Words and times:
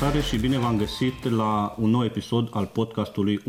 salutare 0.00 0.24
și 0.26 0.38
bine 0.38 0.58
v-am 0.58 0.76
găsit 0.76 1.30
la 1.30 1.74
un 1.78 1.90
nou 1.90 2.04
episod 2.04 2.48
al 2.52 2.66
podcastului 2.66 3.40
11%. 3.40 3.42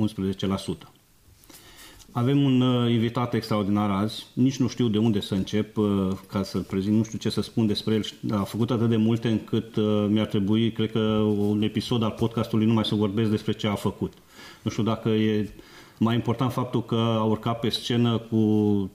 Avem 2.12 2.44
un 2.44 2.62
uh, 2.62 2.92
invitat 2.92 3.34
extraordinar 3.34 3.90
azi, 3.90 4.26
nici 4.34 4.58
nu 4.58 4.67
știu 4.67 4.88
de 4.88 4.98
unde 4.98 5.20
să 5.20 5.34
încep 5.34 5.78
uh, 5.78 6.12
ca 6.28 6.44
să-l 6.44 6.62
prezint, 6.62 6.96
nu 6.96 7.03
știu 7.03 7.17
ce 7.17 7.29
să 7.29 7.42
spun 7.42 7.67
despre 7.67 7.94
el. 7.94 8.06
A 8.38 8.44
făcut 8.44 8.72
atât 8.72 8.90
de 8.90 8.96
multe 8.96 9.28
încât 9.28 9.76
uh, 9.76 10.06
mi-ar 10.10 10.26
trebui, 10.26 10.72
cred 10.72 10.92
că, 10.92 10.99
un 11.38 11.62
episod 11.62 12.03
al 12.03 12.16
podcastului 12.20 12.65
numai 12.65 12.86
să 12.86 12.96
vorbesc 12.96 13.29
despre 13.29 13.52
ce 13.52 13.68
a 13.68 13.76
făcut. 13.76 14.13
Nu 14.62 14.72
știu 14.72 14.83
dacă 14.83 15.10
e 15.10 15.54
mai 15.97 16.16
important 16.16 16.52
faptul 16.52 16.86
că 16.86 16.95
a 16.95 17.23
urcat 17.23 17.59
pe 17.59 17.70
scenă 17.70 18.17
cu 18.17 18.91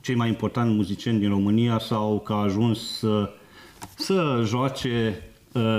cei 0.00 0.14
mai 0.14 0.28
importanti 0.28 0.74
muzicieni 0.74 1.18
din 1.18 1.28
România 1.28 1.78
sau 1.78 2.20
că 2.20 2.32
a 2.32 2.42
ajuns 2.42 2.98
să, 2.98 3.30
să 3.96 4.42
joace 4.44 5.18
uh, 5.18 5.32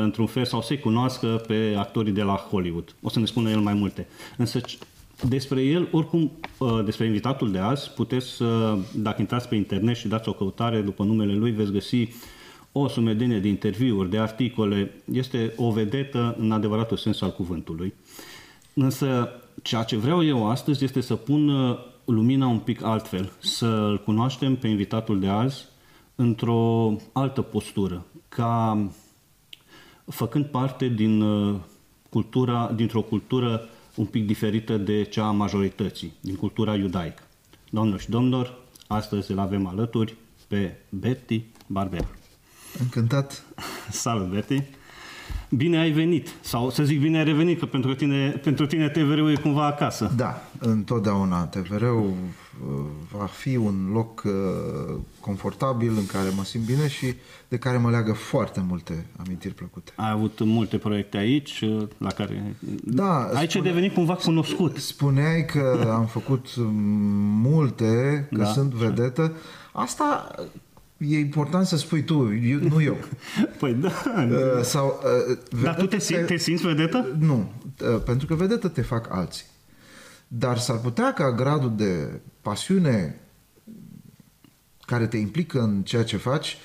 într-un 0.04 0.26
fel 0.26 0.46
sau 0.46 0.62
să-i 0.62 0.80
cunoască 0.80 1.44
pe 1.48 1.76
actorii 1.78 2.14
de 2.14 2.22
la 2.22 2.36
Hollywood. 2.36 2.96
O 3.02 3.10
să 3.10 3.20
ne 3.20 3.26
spună 3.26 3.50
el 3.50 3.60
mai 3.60 3.74
multe. 3.74 4.08
Însă 4.38 4.60
despre 5.24 5.62
el, 5.62 5.88
oricum, 5.92 6.32
uh, 6.58 6.84
despre 6.86 7.06
invitatul 7.06 7.52
de 7.52 7.58
azi, 7.58 7.92
puteți 7.92 8.28
să, 8.28 8.78
dacă 8.96 9.22
intrați 9.22 9.48
pe 9.48 9.56
internet 9.56 9.96
și 9.96 10.08
dați 10.08 10.30
o 10.30 10.34
căutare 10.34 10.82
după 10.82 11.04
numele 11.04 11.34
lui, 11.34 11.52
veți 11.52 11.72
găsi 11.72 12.08
o 12.72 12.88
sumedenie 12.88 13.40
de 13.40 13.48
interviuri, 13.48 14.10
de 14.10 14.20
articole. 14.20 14.92
Este 15.12 15.54
o 15.56 15.72
vedetă 15.72 16.36
în 16.40 16.52
adevăratul 16.52 16.98
sens 16.98 17.22
al 17.22 17.32
cuvântului. 17.32 17.94
Însă, 18.74 19.30
ceea 19.62 19.84
ce 19.84 19.98
vreau 19.98 20.24
eu 20.24 20.50
astăzi 20.50 20.84
este 20.84 21.02
să 21.02 21.16
pun 21.16 21.50
uh, 21.50 21.78
lumina 22.06 22.48
un 22.48 22.60
pic 22.60 22.84
altfel, 22.84 23.32
să-l 23.40 24.02
cunoaștem 24.06 24.56
pe 24.56 24.68
invitatul 24.68 25.20
de 25.20 25.28
azi 25.28 25.66
într-o 26.16 26.96
altă 27.12 27.42
postură, 27.42 28.06
ca 28.28 28.78
făcând 30.06 30.46
parte 30.46 30.88
din 30.88 31.22
uh, 31.22 31.60
cultura, 32.10 32.72
dintr-o 32.76 33.02
cultură 33.02 33.70
un 33.96 34.06
pic 34.06 34.26
diferită 34.26 34.78
de 34.78 35.04
cea 35.04 35.26
a 35.26 35.32
majorității, 35.32 36.14
din 36.22 36.36
cultura 36.36 36.76
iudaică. 36.76 37.24
Doamnelor 37.70 38.00
și 38.00 38.10
domnilor, 38.10 38.58
astăzi 38.88 39.32
îl 39.32 39.40
avem 39.40 39.68
alături 39.68 40.16
pe 40.48 40.76
Betty 40.90 41.44
Barber. 41.68 42.08
Încântat! 42.80 43.46
Salut, 43.90 44.30
Betty! 44.30 44.64
Bine 45.50 45.78
ai 45.78 45.92
venit, 45.92 46.34
sau 46.42 46.70
să 46.70 46.84
zic 46.84 47.00
bine 47.00 47.18
ai 47.18 47.24
revenit, 47.24 47.60
că 47.60 47.66
pentru 47.66 47.94
tine, 47.94 48.30
pentru 48.30 48.66
tine 48.66 48.90
TVR-ul 48.90 49.32
e 49.32 49.36
cumva 49.36 49.66
acasă. 49.66 50.12
Da, 50.16 50.42
întotdeauna 50.60 51.46
TVR-ul 51.46 52.06
uh, 52.06 52.14
va 53.12 53.26
fi 53.26 53.56
un 53.56 53.90
loc 53.94 54.24
uh, 54.26 54.32
confortabil 55.20 55.92
în 55.98 56.06
care 56.06 56.30
mă 56.36 56.44
simt 56.44 56.66
bine 56.66 56.88
și 56.88 57.14
de 57.48 57.58
care 57.58 57.78
mă 57.78 57.90
leagă 57.90 58.14
foarte 58.14 58.64
multe 58.68 59.06
amintiri 59.26 59.54
plăcute. 59.54 59.92
Ai 59.96 60.12
avut 60.12 60.40
multe 60.44 60.78
proiecte 60.78 61.18
aici, 61.18 61.62
uh, 61.62 61.88
la 61.98 62.12
care... 62.12 62.56
Da, 62.84 63.24
aici 63.34 63.50
spune... 63.50 63.68
ai 63.68 63.74
devenit 63.74 63.94
cumva 63.94 64.16
cunoscut. 64.16 64.78
Spuneai 64.78 65.46
că 65.46 65.84
am 66.00 66.06
făcut 66.06 66.48
multe, 67.42 68.28
că 68.32 68.38
da. 68.38 68.46
sunt 68.46 68.74
vedetă. 68.74 69.36
Asta 69.72 70.32
e 70.98 71.20
important 71.20 71.66
să 71.66 71.78
spui 71.78 72.04
tu, 72.04 72.34
eu, 72.34 72.60
nu 72.60 72.82
eu. 72.82 72.98
Păi 73.60 73.74
da. 73.74 73.92
Uh, 74.16 74.62
sau, 74.62 75.00
uh, 75.30 75.38
Dar 75.64 75.76
tu 75.76 75.86
te, 75.86 75.98
te, 75.98 76.16
te 76.16 76.38
simți 76.38 76.66
vedetă? 76.66 77.16
Nu, 77.20 77.52
uh, 77.82 78.02
pentru 78.06 78.28
că 78.28 78.36
vedetă 78.36 78.68
te 78.68 78.82
fac 78.82 79.08
alții. 79.14 79.46
Dar 80.38 80.58
s-ar 80.58 80.80
putea 80.80 81.14
ca 81.14 81.32
gradul 81.32 81.76
de 81.76 82.22
pasiune 82.42 83.22
care 84.86 85.08
te 85.08 85.18
implică 85.18 85.62
în 85.62 85.84
ceea 85.84 86.04
ce 86.04 86.18
faci 86.18 86.58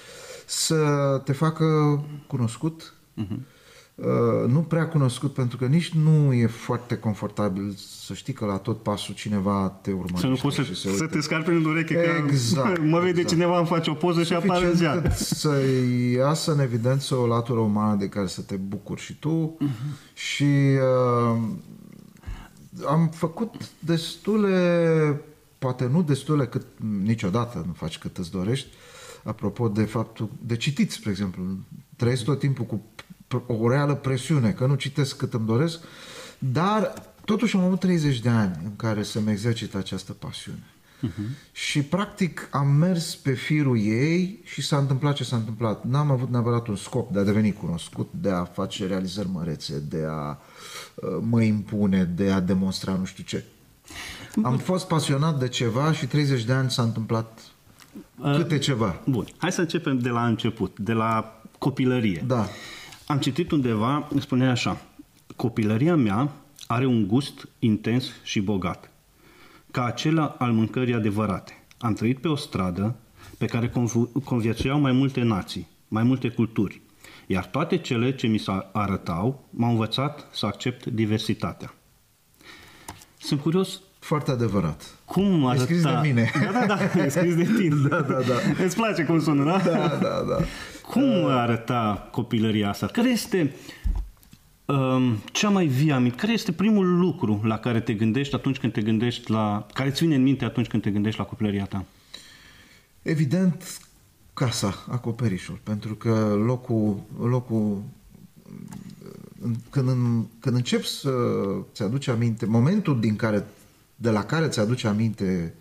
să 0.47 1.21
te 1.25 1.33
facă 1.33 1.65
cunoscut, 2.27 2.95
uh-huh 3.17 3.59
Uh, 4.01 4.51
nu 4.51 4.61
prea 4.61 4.89
cunoscut 4.89 5.33
pentru 5.33 5.57
că 5.57 5.65
nici 5.65 5.89
nu 5.89 6.33
e 6.33 6.47
foarte 6.47 6.97
confortabil 6.97 7.75
să 8.07 8.15
știi 8.15 8.33
că 8.33 8.45
la 8.45 8.57
tot 8.57 8.83
pasul 8.83 9.15
cineva 9.15 9.79
te 9.83 9.91
urmărește. 9.91 10.21
Să 10.21 10.27
nu 10.27 10.37
poți 10.43 10.57
să, 10.57 10.91
să 10.97 11.07
te 11.07 11.21
scarpi 11.21 11.51
în 11.51 11.65
ureche 11.65 12.25
exact, 12.27 12.75
că 12.75 12.83
mă 12.95 12.99
vede 12.99 13.09
exact. 13.09 13.29
cineva, 13.29 13.59
îmi 13.59 13.67
face 13.67 13.91
o 13.91 13.95
poză 13.95 14.23
Suficient 14.23 14.43
și 14.43 14.49
apare 14.49 14.67
în 14.67 14.75
ziar. 14.75 15.13
să 15.15 15.63
iasă 16.17 16.53
în 16.53 16.61
evidență 16.61 17.15
o 17.15 17.27
latură 17.27 17.59
umană 17.61 17.97
de 17.97 18.09
care 18.09 18.27
să 18.27 18.41
te 18.41 18.57
bucuri 18.57 19.01
și 19.01 19.15
tu 19.15 19.57
uh-huh. 19.61 20.15
și 20.15 20.45
uh, 21.35 21.41
am 22.87 23.09
făcut 23.09 23.55
destule, 23.79 25.21
poate 25.59 25.87
nu 25.87 26.03
destule 26.03 26.47
cât 26.47 26.67
niciodată 27.03 27.65
nu 27.67 27.73
faci 27.73 27.99
cât 27.99 28.19
îți 28.19 28.31
dorești, 28.31 28.69
apropo 29.25 29.69
de 29.69 29.85
faptul 29.85 30.31
de 30.47 30.57
citit, 30.57 30.91
spre 30.91 31.11
exemplu. 31.11 31.43
Trăiesc 31.97 32.25
tot 32.25 32.39
timpul 32.39 32.65
cu 32.65 32.83
o 33.47 33.69
reală 33.69 33.95
presiune, 33.95 34.53
că 34.53 34.67
nu 34.67 34.75
citesc 34.75 35.17
cât 35.17 35.35
îmi 35.35 35.47
doresc, 35.47 35.81
dar 36.39 36.93
totuși 37.25 37.57
am 37.57 37.65
avut 37.65 37.81
30 37.81 38.21
de 38.21 38.29
ani 38.29 38.61
în 38.65 38.77
care 38.77 39.03
să-mi 39.03 39.31
exercit 39.31 39.75
această 39.75 40.13
pasiune. 40.13 40.65
Uh-huh. 41.07 41.53
Și 41.53 41.83
practic 41.83 42.49
am 42.51 42.69
mers 42.69 43.17
pe 43.17 43.33
firul 43.33 43.79
ei 43.79 44.41
și 44.45 44.63
s-a 44.63 44.77
întâmplat 44.77 45.15
ce 45.15 45.25
s-a 45.25 45.37
întâmplat. 45.37 45.85
N-am 45.85 46.11
avut 46.11 46.31
neapărat 46.31 46.67
un 46.67 46.77
scop 46.77 47.13
de 47.13 47.19
a 47.19 47.25
deveni 47.25 47.53
cunoscut, 47.53 48.09
de 48.21 48.31
a 48.31 48.45
face 48.45 48.87
realizări 48.87 49.29
mărețe, 49.33 49.83
de 49.89 50.05
a 50.09 50.39
uh, 50.95 51.09
mă 51.21 51.43
impune, 51.43 52.05
de 52.05 52.31
a 52.31 52.41
demonstra 52.41 52.95
nu 52.95 53.05
știu 53.05 53.25
ce. 53.25 53.45
Am 54.43 54.59
fost 54.59 54.87
pasionat 54.87 55.39
de 55.39 55.49
ceva 55.49 55.93
și 55.93 56.07
30 56.07 56.45
de 56.45 56.53
ani 56.53 56.71
s-a 56.71 56.83
întâmplat 56.83 57.41
uh, 58.19 58.37
câte 58.37 58.59
ceva. 58.59 59.01
Bun, 59.07 59.27
hai 59.37 59.53
să 59.53 59.61
începem 59.61 59.99
de 59.99 60.09
la 60.09 60.27
început, 60.27 60.79
de 60.79 60.93
la 60.93 61.41
copilărie. 61.59 62.25
Da. 62.27 62.49
Am 63.07 63.19
citit 63.19 63.51
undeva, 63.51 64.09
spunea 64.21 64.51
așa, 64.51 64.81
copilăria 65.37 65.97
mea 65.97 66.33
are 66.67 66.87
un 66.87 67.07
gust 67.07 67.49
intens 67.59 68.05
și 68.23 68.41
bogat, 68.41 68.91
ca 69.71 69.85
acela 69.85 70.37
al 70.39 70.53
mâncării 70.53 70.95
adevărate. 70.95 71.65
Am 71.79 71.93
trăit 71.93 72.19
pe 72.19 72.29
o 72.29 72.37
stradă 72.37 72.97
pe 73.39 73.47
care 73.47 73.73
conviețuiau 74.25 74.81
mai 74.81 74.93
multe 74.93 75.23
nații, 75.23 75.69
mai 75.89 76.03
multe 76.03 76.29
culturi, 76.29 76.81
iar 77.27 77.47
toate 77.47 77.77
cele 77.77 78.15
ce 78.15 78.27
mi 78.27 78.39
se 78.39 78.51
arătau 78.73 79.49
m-au 79.51 79.71
învățat 79.71 80.27
să 80.33 80.47
accept 80.47 80.87
diversitatea. 80.87 81.75
Sunt 83.19 83.41
curios 83.41 83.81
foarte 83.99 84.31
adevărat. 84.31 84.99
Cum 85.05 85.47
arăta... 85.47 85.63
E 85.63 85.65
scris 85.65 85.83
de 85.83 85.99
mine. 86.03 86.31
Da, 86.53 86.67
da, 86.67 86.77
da, 86.95 87.05
e 87.05 87.09
scris 87.09 87.35
de 87.35 87.49
tine. 87.59 87.75
da, 87.89 88.01
da, 88.01 88.19
da. 88.21 88.65
Îți 88.65 88.77
place 88.77 89.05
cum 89.05 89.21
sună, 89.21 89.45
da? 89.45 89.59
Da, 89.59 89.89
da, 89.89 90.25
da. 90.29 90.45
Cum 90.91 91.27
arăta 91.27 92.09
copilăria 92.11 92.69
asta? 92.69 92.87
Care 92.87 93.09
este 93.09 93.55
um, 93.95 94.00
cea 95.33 95.49
mai 95.49 95.67
vie 95.67 95.93
aminte? 95.93 96.17
Care 96.17 96.33
este 96.33 96.53
primul 96.53 96.99
lucru 96.99 97.41
la 97.45 97.59
care 97.59 97.81
te 97.81 97.95
gândești 97.95 98.35
atunci 98.35 98.59
când 98.59 98.73
te 98.73 98.83
gândești 98.83 99.31
la... 99.31 99.67
care 99.73 99.89
îți 99.89 100.01
vine 100.01 100.15
în 100.15 100.23
minte 100.23 100.45
atunci 100.45 100.67
când 100.67 100.83
te 100.83 100.91
gândești 100.91 101.19
la 101.19 101.25
copilăria 101.25 101.65
ta? 101.65 101.85
Evident, 103.03 103.81
casa, 104.35 104.85
acoperișul, 104.89 105.59
pentru 105.63 105.95
că 105.95 106.41
locul, 106.45 107.03
locul 107.21 107.83
când, 109.71 109.89
când 110.41 110.57
începi 110.57 110.87
să-ți 110.87 111.83
aduci 111.83 112.09
aminte, 112.09 112.47
momentul 112.47 113.01
din 113.01 113.17
care, 113.17 113.47
de 113.97 114.11
la 114.11 114.25
care 114.25 114.49
ți 114.49 114.61
aduce 114.61 114.87
aminte 114.87 115.55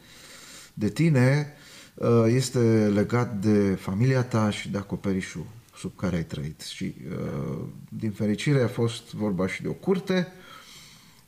de 0.73 0.89
tine, 0.89 1.53
Uh, 1.99 2.25
este 2.27 2.59
legat 2.93 3.35
de 3.35 3.75
familia 3.79 4.23
ta 4.23 4.49
și 4.49 4.69
de 4.69 4.77
acoperișul 4.77 5.45
sub 5.79 5.95
care 5.95 6.15
ai 6.15 6.23
trăit. 6.23 6.61
Și 6.61 6.95
uh, 7.09 7.57
din 7.89 8.11
fericire 8.11 8.61
a 8.61 8.67
fost 8.67 9.13
vorba 9.13 9.47
și 9.47 9.61
de 9.61 9.67
o 9.67 9.73
curte, 9.73 10.27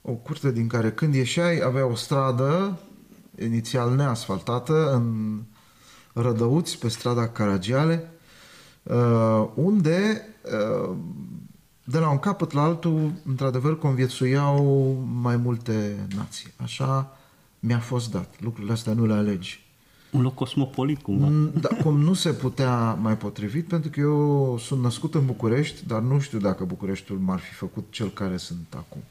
o 0.02 0.12
curte 0.12 0.52
din 0.52 0.68
care 0.68 0.92
când 0.92 1.16
ieșeai 1.16 1.62
avea 1.62 1.86
o 1.86 1.96
stradă 1.96 2.80
inițial 3.40 3.96
neasfaltată 3.96 4.94
în 4.94 5.40
Rădăuți, 6.14 6.80
pe 6.80 6.88
strada 6.88 7.28
Caragiale, 7.28 8.12
uh, 8.84 9.48
unde 9.54 10.26
de 11.84 12.00
la 12.00 12.10
un 12.10 12.20
capăt 12.20 12.52
la 12.52 12.62
altul, 12.62 13.12
într-adevăr, 13.26 13.78
conviețuiau 13.78 14.92
mai 15.22 15.38
multe 15.38 16.08
nații. 16.16 16.54
Așa 16.58 17.18
mi-a 17.60 17.80
fost 17.80 18.12
dat. 18.12 18.36
Lucrurile 18.40 18.74
astea 18.74 18.94
nu 18.94 19.06
le 19.06 19.14
alegi. 19.14 19.61
Un 20.12 20.22
loc 20.22 20.34
cosmopolit, 20.34 21.02
cumva. 21.02 21.26
Mm, 21.26 21.52
da, 21.62 21.70
cum 21.84 22.00
nu 22.00 22.14
se 22.14 22.30
putea 22.30 22.94
mai 22.94 23.18
potrivit, 23.18 23.68
pentru 23.68 23.90
că 23.90 24.00
eu 24.00 24.58
sunt 24.60 24.82
născut 24.82 25.16
în 25.16 25.26
București, 25.26 25.86
dar 25.88 26.02
nu 26.02 26.20
știu 26.20 26.40
dacă 26.40 26.64
Bucureștiul 26.64 27.18
m-ar 27.18 27.40
fi 27.40 27.54
făcut 27.54 27.86
cel 27.90 28.10
care 28.10 28.38
sunt 28.38 28.74
acum. 28.76 29.02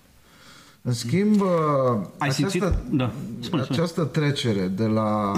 În 0.82 0.93
schimb, 0.93 1.43
Ai 2.19 2.29
această, 2.29 2.85
Da. 2.91 3.12
Spune, 3.41 3.62
această 3.62 4.05
trecere 4.05 4.69
de 4.69 4.87
la 4.87 5.32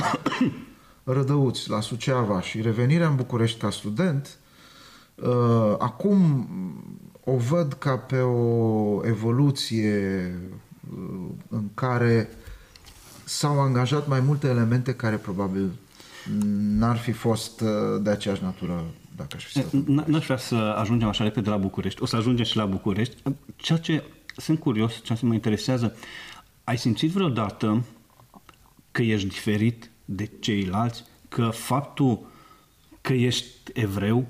Rădăuți 1.05 1.71
la 1.71 1.81
Suceava 1.81 2.41
și 2.41 2.61
revenirea 2.61 3.09
în 3.09 3.17
București 3.17 3.61
ca 3.61 3.71
student, 3.71 4.39
uh, 5.15 5.75
acum 5.79 6.49
o 7.25 7.37
văd 7.37 7.73
ca 7.73 7.97
pe 7.97 8.19
o 8.19 9.01
evoluție 9.07 10.35
uh, 10.93 11.29
în 11.49 11.69
care 11.75 12.29
s-au 13.25 13.61
angajat 13.61 14.09
mai 14.09 14.21
multe 14.21 14.49
elemente 14.49 14.95
care 14.95 15.17
probabil 15.17 15.71
n-ar 16.55 16.97
fi 16.97 17.13
fost 17.13 17.61
uh, 17.61 17.69
de 18.03 18.11
aceeași 18.11 18.43
natură 18.43 18.85
dacă 19.17 19.37
aș 19.37 19.45
fi 19.45 19.51
stat. 19.51 19.67
N- 19.67 20.05
N-aș 20.07 20.25
vrea 20.25 20.37
să 20.37 20.55
ajungem 20.55 21.09
așa 21.09 21.25
repede 21.25 21.51
la 21.51 21.57
București. 21.57 22.03
O 22.03 22.07
să 22.07 22.17
ajungem 22.17 22.45
și 22.45 22.57
la 22.57 22.65
București. 22.65 23.23
Ceea 23.57 23.79
ce 23.79 24.05
sunt 24.37 24.59
curios, 24.59 25.03
ceea 25.03 25.19
ce 25.19 25.27
mă 25.27 25.35
interesează, 25.35 25.97
ai 26.65 26.79
simțit 26.79 27.11
vreodată 27.11 27.85
că 28.91 29.03
ești 29.03 29.29
diferit 29.29 29.91
de 30.05 30.31
ceilalți? 30.41 31.05
Că 31.29 31.49
faptul 31.49 32.27
că 33.01 33.13
ești 33.13 33.49
evreu 33.73 34.27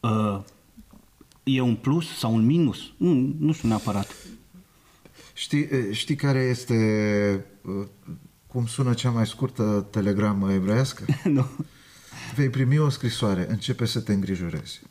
uh, 0.00 0.38
e 1.42 1.60
un 1.60 1.74
plus 1.76 2.18
sau 2.18 2.34
un 2.34 2.44
minus? 2.46 2.92
Nu, 2.96 3.34
nu 3.38 3.52
știu 3.52 3.68
neapărat. 3.68 4.16
Știi, 5.40 5.68
știi 5.90 6.14
care 6.14 6.38
este, 6.38 6.74
uh, 7.62 7.86
cum 8.46 8.66
sună 8.66 8.94
cea 8.94 9.10
mai 9.10 9.26
scurtă 9.26 9.86
telegramă 9.90 10.52
evreiască? 10.52 11.04
nu. 11.24 11.46
Vei 12.36 12.48
primi 12.48 12.78
o 12.78 12.88
scrisoare, 12.88 13.46
începe 13.50 13.84
să 13.84 14.00
te 14.00 14.12
îngrijorezi. 14.12 14.82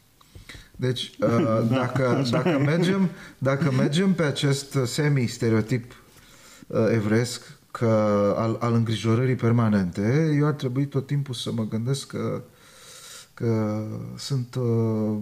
Deci, 0.76 1.12
uh, 1.20 1.68
dacă, 1.80 2.26
dacă, 2.30 2.60
mergem, 2.60 3.10
dacă 3.38 3.72
mergem 3.72 4.14
pe 4.14 4.24
acest 4.24 4.78
semi-stereotip 4.86 6.04
uh, 6.68 6.88
evresc 6.92 7.58
că 7.72 7.86
al, 8.38 8.58
al 8.60 8.74
îngrijorării 8.74 9.36
permanente, 9.36 10.36
eu 10.40 10.46
ar 10.46 10.54
trebui 10.54 10.88
tot 10.88 11.06
timpul 11.06 11.34
să 11.34 11.52
mă 11.52 11.68
gândesc 11.68 12.08
că, 12.08 12.44
că 13.34 13.84
sunt, 14.18 14.56
uh, 14.56 15.18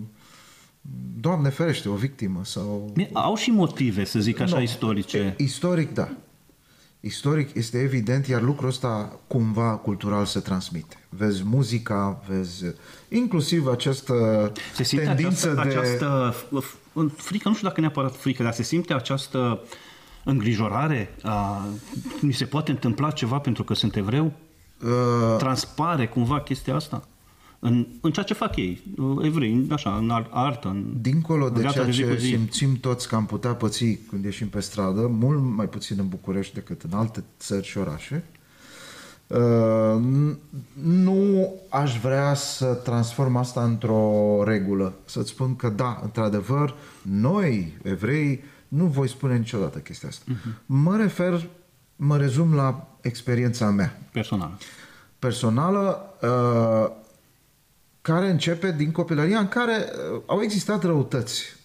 Doamne 1.20 1.50
ferește, 1.50 1.90
o 1.90 1.96
victimă 1.96 2.42
sau... 2.44 2.94
Au 3.14 3.36
și 3.36 3.52
motive, 3.52 4.04
să 4.04 4.20
zic 4.20 4.40
așa, 4.40 4.56
Nu. 4.56 4.62
istorice. 4.62 5.34
Istoric, 5.38 5.94
da. 5.94 6.10
Istoric 7.00 7.56
este 7.56 7.80
evident, 7.80 8.28
iar 8.28 8.42
lucrul 8.42 8.68
ăsta 8.70 9.20
cumva 9.28 9.76
cultural 9.76 10.26
se 10.26 10.40
transmite. 10.40 10.96
Vezi 11.10 11.44
muzica, 11.46 12.24
vezi 12.28 12.64
inclusiv 13.10 13.68
această 13.68 14.52
Se 14.74 14.84
simte 14.84 15.06
tendință 15.06 15.50
această, 15.58 15.70
de... 15.70 15.78
această 15.80 16.36
f- 16.60 17.16
frică, 17.16 17.48
nu 17.50 17.56
știu 17.56 17.68
dacă 17.68 17.80
neapărat 17.82 18.16
frică, 18.16 18.44
dar 18.44 18.54
se 18.54 18.64
simte 18.64 18.94
această 18.94 19.60
îngrijorare? 20.24 21.16
A, 21.22 21.66
mi 22.22 22.34
se 22.34 22.46
poate 22.46 22.72
întâmpla 22.72 23.12
ceva 23.12 23.40
pentru 23.40 23.64
că 23.64 23.74
sunt 23.74 23.96
evreu? 23.96 24.34
Uh, 24.84 25.36
Transpare 25.38 26.08
cumva 26.08 26.42
chestia 26.42 26.76
asta? 26.76 27.08
În, 27.60 27.88
în 28.02 28.12
ceea 28.12 28.26
ce 28.26 28.34
fac 28.34 28.56
ei, 28.56 28.84
evrei, 29.22 29.68
așa, 29.72 29.96
în 29.96 30.10
ar- 30.10 30.30
artă, 30.32 30.68
în 30.68 30.94
dincolo 31.02 31.46
în 31.46 31.54
de 31.54 31.60
viața 31.60 31.74
ceea 31.80 31.92
zi 31.92 32.02
cu 32.04 32.10
ce 32.10 32.18
zi. 32.18 32.26
simțim 32.28 32.76
toți 32.80 33.08
că 33.08 33.16
am 33.16 33.26
putea 33.26 33.54
păți 33.54 33.86
când 34.10 34.24
ieșim 34.24 34.48
pe 34.48 34.60
stradă, 34.60 35.08
mult 35.08 35.40
mai 35.56 35.68
puțin 35.70 35.96
în 36.00 36.08
București 36.08 36.54
decât 36.54 36.82
în 36.82 36.98
alte 36.98 37.24
țări 37.40 37.66
și 37.66 37.78
orașe, 37.78 38.24
uh, 39.28 39.38
n- 40.02 40.38
nu 40.84 41.54
aș 41.70 42.00
vrea 42.00 42.34
să 42.34 42.66
transform 42.66 43.36
asta 43.36 43.64
într-o 43.64 44.44
regulă. 44.46 44.94
Să-ți 45.06 45.30
spun 45.30 45.56
că 45.56 45.70
da, 45.70 46.00
într-adevăr, 46.04 46.76
noi, 47.02 47.78
evrei, 47.84 48.44
nu 48.68 48.86
voi 48.86 49.10
spune 49.10 49.38
niciodată 49.38 49.78
chestia 49.80 50.10
asta. 50.10 50.24
Mhm. 50.28 50.56
Mă 50.66 50.98
refer, 50.98 51.48
mă 51.96 52.18
rezum 52.18 52.54
la 52.54 52.88
experiența 53.02 53.70
mea 53.70 54.02
personal. 54.12 54.52
personală 55.20 56.00
uh, 56.22 57.06
care 58.08 58.30
începe 58.30 58.74
din 58.78 58.92
copilăria 58.92 59.40
în 59.40 59.48
care 59.48 59.86
uh, 60.14 60.22
au 60.26 60.42
existat 60.42 60.84
răutăți. 60.84 61.56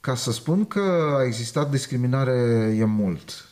Ca 0.00 0.14
să 0.14 0.32
spun 0.32 0.64
că 0.64 1.14
a 1.18 1.24
existat 1.24 1.70
discriminare 1.70 2.32
e 2.78 2.84
mult. 2.84 3.48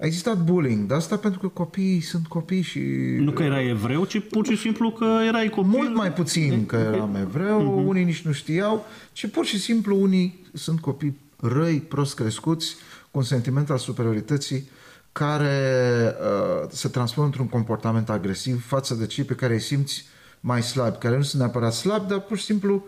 A 0.00 0.06
existat 0.06 0.44
bullying, 0.44 0.86
dar 0.86 0.96
asta 0.96 1.16
pentru 1.16 1.40
că 1.40 1.46
copiii 1.46 2.00
sunt 2.00 2.26
copii 2.26 2.62
și... 2.62 2.78
Nu 3.18 3.32
că 3.32 3.42
erai 3.42 3.68
evreu, 3.68 4.04
ci 4.04 4.28
pur 4.28 4.46
și 4.46 4.56
simplu 4.56 4.90
că 4.90 5.18
erai 5.26 5.48
copil. 5.48 5.70
Mult 5.70 5.94
mai 5.94 6.12
puțin 6.12 6.66
că 6.66 6.76
eram 6.76 7.14
evreu, 7.14 7.88
unii 7.88 8.04
nici 8.04 8.22
nu 8.22 8.32
știau, 8.32 8.86
ci 9.12 9.26
pur 9.26 9.44
și 9.44 9.58
simplu 9.58 10.00
unii 10.00 10.46
sunt 10.52 10.80
copii 10.80 11.18
răi, 11.36 11.80
prost 11.80 12.14
crescuți, 12.14 12.76
cu 13.10 13.18
un 13.18 13.24
sentiment 13.24 13.70
al 13.70 13.78
superiorității 13.78 14.68
care 15.12 15.58
uh, 16.20 16.68
se 16.70 16.88
transformă 16.88 17.24
într-un 17.24 17.48
comportament 17.48 18.10
agresiv 18.10 18.66
față 18.66 18.94
de 18.94 19.06
cei 19.06 19.24
pe 19.24 19.34
care 19.34 19.52
îi 19.52 19.60
simți 19.60 20.04
mai 20.40 20.62
slabi, 20.62 20.98
care 20.98 21.16
nu 21.16 21.22
sunt 21.22 21.42
neapărat 21.42 21.72
slabi, 21.72 22.08
dar 22.08 22.20
pur 22.20 22.38
și 22.38 22.44
simplu 22.44 22.84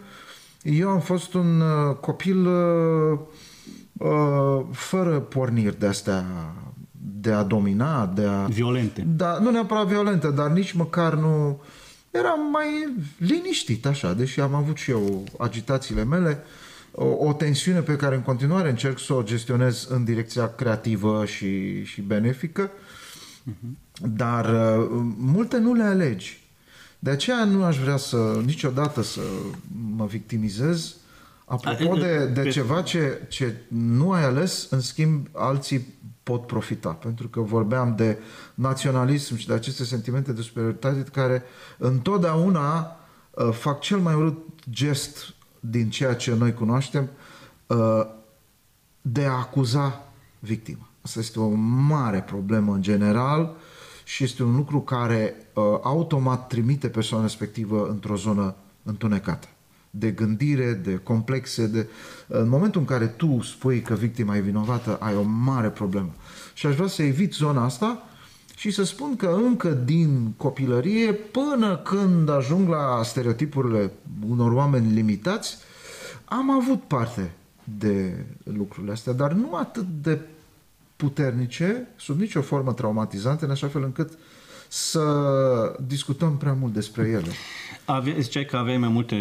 eu 0.62 0.88
am 0.88 1.00
fost 1.00 1.34
un 1.34 1.60
uh, 1.60 1.96
copil 1.96 2.46
uh, 2.46 3.18
uh, 3.92 4.64
fără 4.72 5.20
porniri 5.20 5.78
de 5.78 5.86
astea 5.86 6.24
de 7.20 7.32
a 7.32 7.42
domina, 7.42 8.06
de 8.06 8.24
a... 8.24 8.44
Violente. 8.44 9.06
Da, 9.16 9.38
nu 9.38 9.50
neapărat 9.50 9.86
violentă, 9.86 10.30
dar 10.30 10.50
nici 10.50 10.72
măcar 10.72 11.14
nu... 11.14 11.60
Eram 12.10 12.50
mai 12.50 12.66
liniștit 13.16 13.86
așa, 13.86 14.12
deși 14.12 14.40
am 14.40 14.54
avut 14.54 14.76
și 14.76 14.90
eu 14.90 15.24
agitațiile 15.38 16.04
mele, 16.04 16.44
o, 16.92 17.04
o 17.04 17.32
tensiune 17.32 17.80
pe 17.80 17.96
care 17.96 18.14
în 18.14 18.22
continuare 18.22 18.68
încerc 18.68 18.98
să 18.98 19.12
o 19.12 19.22
gestionez 19.22 19.86
în 19.90 20.04
direcția 20.04 20.54
creativă 20.54 21.24
și, 21.24 21.84
și 21.84 22.00
benefică, 22.00 22.70
dar 24.00 24.44
uh, 24.44 24.88
multe 25.18 25.58
nu 25.58 25.74
le 25.74 25.82
alegi. 25.82 26.41
De 27.04 27.10
aceea 27.10 27.44
nu 27.44 27.64
aș 27.64 27.78
vrea 27.78 27.96
să 27.96 28.40
niciodată 28.44 29.02
să 29.02 29.20
mă 29.96 30.06
victimizez 30.06 30.96
apropo 31.44 31.92
A, 31.92 31.98
de, 31.98 32.26
de 32.26 32.40
pe- 32.40 32.50
ceva 32.50 32.82
ce, 32.82 33.26
ce 33.28 33.56
nu 33.68 34.12
ai 34.12 34.24
ales, 34.24 34.66
în 34.70 34.80
schimb 34.80 35.26
alții 35.32 35.94
pot 36.22 36.46
profita. 36.46 36.88
Pentru 36.90 37.28
că 37.28 37.40
vorbeam 37.40 37.94
de 37.96 38.18
naționalism 38.54 39.36
și 39.36 39.46
de 39.46 39.52
aceste 39.52 39.84
sentimente 39.84 40.32
de 40.32 40.42
superioritate 40.42 41.04
care 41.12 41.42
întotdeauna 41.78 42.96
uh, 43.30 43.50
fac 43.52 43.80
cel 43.80 43.98
mai 43.98 44.14
urât 44.14 44.38
gest 44.70 45.34
din 45.60 45.90
ceea 45.90 46.14
ce 46.14 46.34
noi 46.34 46.54
cunoaștem 46.54 47.08
uh, 47.66 48.06
de 49.00 49.24
a 49.24 49.32
acuza 49.32 50.12
victima. 50.38 50.88
Asta 51.00 51.18
este 51.18 51.40
o 51.40 51.48
mare 51.88 52.20
problemă 52.20 52.74
în 52.74 52.82
general 52.82 53.56
și 54.04 54.24
este 54.24 54.42
un 54.42 54.56
lucru 54.56 54.80
care 54.80 55.34
uh, 55.54 55.62
automat 55.82 56.46
trimite 56.46 56.88
persoana 56.88 57.24
respectivă 57.24 57.88
într-o 57.90 58.16
zonă 58.16 58.54
întunecată 58.82 59.48
de 59.94 60.10
gândire, 60.10 60.72
de 60.72 60.96
complexe, 60.96 61.66
de... 61.66 61.88
în 62.26 62.48
momentul 62.48 62.80
în 62.80 62.86
care 62.86 63.06
tu 63.06 63.40
spui 63.42 63.80
că 63.80 63.94
victima 63.94 64.36
e 64.36 64.40
vinovată, 64.40 64.96
ai 65.00 65.16
o 65.16 65.22
mare 65.22 65.68
problemă. 65.68 66.14
Și 66.54 66.66
aș 66.66 66.74
vrea 66.74 66.86
să 66.86 67.02
evit 67.02 67.32
zona 67.32 67.64
asta 67.64 68.02
și 68.56 68.70
să 68.70 68.84
spun 68.84 69.16
că 69.16 69.40
încă 69.44 69.68
din 69.68 70.32
copilărie 70.36 71.12
până 71.12 71.76
când 71.76 72.30
ajung 72.30 72.68
la 72.68 73.00
stereotipurile 73.04 73.92
unor 74.28 74.52
oameni 74.52 74.92
limitați, 74.92 75.56
am 76.24 76.50
avut 76.50 76.82
parte 76.82 77.32
de 77.78 78.24
lucrurile 78.42 78.92
astea, 78.92 79.12
dar 79.12 79.32
nu 79.32 79.54
atât 79.54 79.86
de 80.02 80.20
puternice, 81.02 81.88
sub 81.96 82.20
nicio 82.20 82.40
formă 82.40 82.72
traumatizante, 82.72 83.44
în 83.44 83.50
așa 83.50 83.66
fel 83.66 83.82
încât 83.82 84.18
să 84.68 85.04
discutăm 85.86 86.36
prea 86.36 86.52
mult 86.52 86.72
despre 86.72 87.08
ele. 87.08 87.30
Ave, 87.84 88.20
ziceai 88.20 88.44
că 88.44 88.56
aveai 88.56 88.76
mai 88.76 88.88
multe 88.88 89.16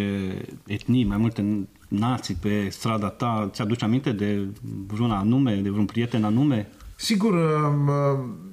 etnii, 0.68 1.04
mai 1.04 1.18
multe 1.18 1.68
nații 1.88 2.36
pe 2.36 2.70
strada 2.70 3.08
ta. 3.08 3.50
Ți-aduci 3.54 3.84
aminte 3.84 4.12
de 4.12 4.48
vreun 4.88 5.12
anume, 5.12 5.56
de 5.56 5.70
vreun 5.70 5.86
prieten 5.86 6.24
anume? 6.24 6.68
Sigur, 6.96 7.34
um, 7.34 7.90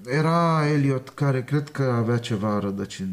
era 0.06 0.68
Eliot 0.72 1.08
care 1.08 1.42
cred 1.42 1.68
că 1.68 1.82
avea 1.82 2.18
ceva 2.18 2.58
rădăcini 2.58 3.08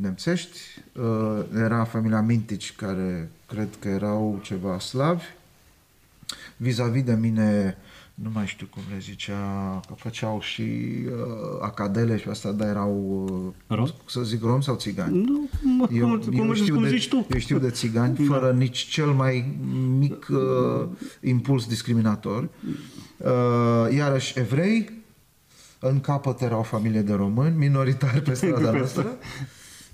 nemțești, 0.00 0.58
uh, 0.92 1.44
era 1.56 1.84
familia 1.84 2.20
Mintici 2.20 2.72
care 2.76 3.30
cred 3.46 3.68
că 3.78 3.88
erau 3.88 4.40
ceva 4.42 4.78
slavi. 4.78 5.24
Vis-a-vis 6.56 7.02
de 7.02 7.14
mine, 7.14 7.76
nu 8.14 8.30
mai 8.32 8.46
știu 8.46 8.66
cum 8.70 8.82
le 8.92 8.98
zicea, 8.98 9.80
că 9.86 9.94
făceau 9.96 10.40
și 10.40 10.62
uh, 10.62 11.12
acadele 11.60 12.16
și 12.18 12.28
asta, 12.28 12.52
dar 12.52 12.68
erau, 12.68 13.24
uh, 13.68 13.76
Rom? 13.76 13.86
să 14.06 14.22
zic, 14.22 14.42
rom 14.42 14.60
sau 14.60 14.74
țigani. 14.74 15.24
Nu, 15.24 15.48
mă, 15.62 15.88
Eu, 15.92 16.08
cum, 16.08 16.18
cum, 16.18 16.46
eu, 16.46 16.52
știu 16.52 16.74
cum 16.74 16.82
de, 16.82 16.88
zici 16.88 17.08
tu. 17.08 17.26
eu 17.32 17.38
știu 17.38 17.58
de 17.58 17.70
țigani 17.70 18.16
fără 18.26 18.52
nici 18.52 18.78
cel 18.78 19.06
mai 19.06 19.58
mic 19.98 20.26
uh, 20.30 20.88
impuls 21.20 21.66
discriminator. 21.66 22.48
Uh, 23.16 23.96
iarăși 23.96 24.38
evrei, 24.38 24.90
în 25.78 26.00
capăt 26.00 26.40
era 26.40 26.58
o 26.58 26.62
familie 26.62 27.02
de 27.02 27.12
români, 27.12 27.56
minoritari 27.56 28.22
pe 28.22 28.34
strada 28.44 28.70
noastră. 28.70 29.16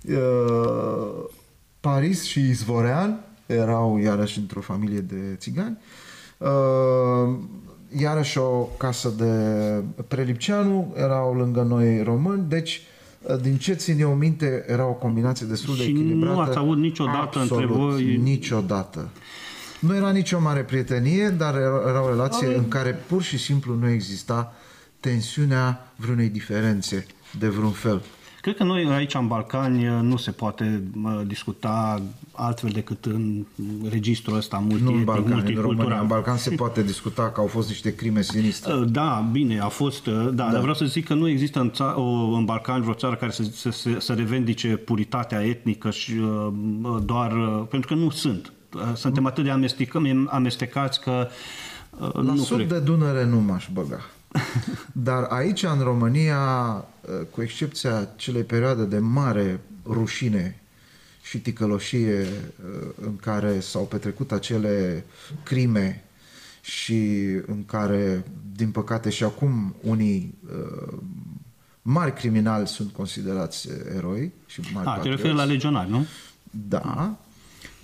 Uh, 0.08 1.24
Paris 1.80 2.24
și 2.24 2.40
Izvorean 2.40 3.24
erau 3.46 3.98
iarăși 3.98 4.38
într-o 4.38 4.60
familie 4.60 5.00
de 5.00 5.36
țigani. 5.36 5.78
Uh, 6.38 7.38
iarăși 7.98 8.38
o 8.38 8.68
casă 8.78 9.08
de 9.16 9.32
Prelipceanu, 10.08 10.94
erau 10.96 11.34
lângă 11.34 11.62
noi 11.62 12.02
români, 12.02 12.44
deci 12.48 12.82
uh, 13.22 13.40
din 13.40 13.56
ce 13.56 13.72
țin 13.72 14.00
eu 14.00 14.14
minte, 14.14 14.64
era 14.68 14.86
o 14.86 14.92
combinație 14.92 15.46
destul 15.46 15.76
de 15.76 15.82
Și 15.82 15.92
nu 15.92 15.98
echilibrată. 16.00 16.40
ați 16.50 16.58
avut 16.58 16.78
niciodată 16.78 17.18
Absolut, 17.22 17.50
între 17.50 17.66
voi- 17.66 18.16
Niciodată. 18.16 19.08
Nu 19.80 19.94
era 19.96 20.10
nicio 20.10 20.40
mare 20.40 20.60
prietenie, 20.60 21.28
dar 21.28 21.54
era, 21.54 21.82
era 21.88 22.04
o 22.04 22.08
relație 22.08 22.54
în 22.56 22.68
care 22.68 22.90
pur 23.06 23.22
și 23.22 23.38
simplu 23.38 23.74
nu 23.74 23.88
exista 23.88 24.52
tensiunea 25.00 25.92
vreunei 25.96 26.28
diferențe 26.28 27.06
de 27.38 27.48
vreun 27.48 27.70
fel. 27.72 28.02
Cred 28.40 28.56
că 28.56 28.64
noi 28.64 28.86
aici 28.90 29.14
în 29.14 29.26
Balcani 29.26 29.84
nu 30.02 30.16
se 30.16 30.30
poate 30.30 30.82
uh, 31.04 31.20
discuta 31.26 32.02
altfel 32.32 32.70
decât 32.70 33.04
în 33.04 33.44
registrul 33.90 34.36
ăsta 34.36 34.56
Nu 34.56 34.62
în 34.62 34.68
multietnic, 34.68 35.04
Balcani, 35.04 35.26
în 35.26 35.34
România. 35.34 35.60
În 35.60 35.64
multicultural. 35.64 36.06
Balcan 36.06 36.36
se 36.36 36.50
poate 36.50 36.82
discuta 36.82 37.30
că 37.30 37.40
au 37.40 37.46
fost 37.46 37.68
niște 37.68 37.94
crime 37.94 38.22
sinistre. 38.22 38.72
Uh, 38.74 38.84
Da, 39.00 39.28
bine, 39.32 39.58
a 39.60 39.68
fost, 39.68 40.06
uh, 40.06 40.14
da, 40.32 40.50
dar 40.50 40.58
vreau 40.60 40.74
să 40.74 40.84
zic 40.84 41.06
că 41.06 41.14
nu 41.14 41.28
există 41.28 41.60
în, 41.60 41.70
ța- 41.70 41.94
o, 42.00 42.34
în 42.34 42.44
Balcani 42.44 42.82
vreo 42.82 42.94
țară 42.94 43.14
care 43.16 43.32
să, 43.32 43.42
să, 43.42 43.70
să, 43.70 43.90
să 43.98 44.12
revendice 44.12 44.68
puritatea 44.68 45.42
etnică 45.44 45.90
și 45.90 46.12
uh, 46.12 46.48
doar, 47.04 47.32
uh, 47.32 47.66
pentru 47.70 47.94
că 47.94 48.00
nu 48.00 48.10
sunt. 48.10 48.52
Uh, 48.74 48.80
Suntem 48.94 49.26
atât 49.26 49.44
de 49.44 49.50
amestecăm, 49.50 50.28
amestecați 50.32 51.00
că 51.00 51.28
uh, 52.00 52.08
La 52.12 52.22
nu 52.22 52.36
sud 52.36 52.56
cred. 52.56 52.68
de 52.68 52.78
Dunăre 52.78 53.24
nu 53.24 53.40
m-aș 53.40 53.68
băga. 53.72 54.00
Dar 54.92 55.22
aici, 55.22 55.62
în 55.62 55.80
România, 55.80 56.36
cu 57.30 57.42
excepția 57.42 58.08
celei 58.16 58.42
perioade 58.42 58.84
de 58.84 58.98
mare 58.98 59.60
rușine 59.84 60.60
și 61.22 61.38
ticăloșie 61.38 62.26
în 63.00 63.16
care 63.16 63.60
s-au 63.60 63.84
petrecut 63.84 64.32
acele 64.32 65.04
crime 65.42 66.04
și 66.60 67.26
în 67.46 67.64
care, 67.66 68.24
din 68.56 68.70
păcate, 68.70 69.10
și 69.10 69.24
acum 69.24 69.74
unii 69.82 70.38
uh, 70.46 70.98
mari 71.82 72.12
criminali 72.12 72.66
sunt 72.66 72.92
considerați 72.92 73.68
eroi 73.96 74.32
și 74.46 74.60
mari 74.60 74.86
A, 74.86 74.90
te 74.90 74.96
patrioți. 74.96 75.16
referi 75.16 75.34
la 75.36 75.44
legionari, 75.44 75.90
nu? 75.90 76.06
Da. 76.68 77.18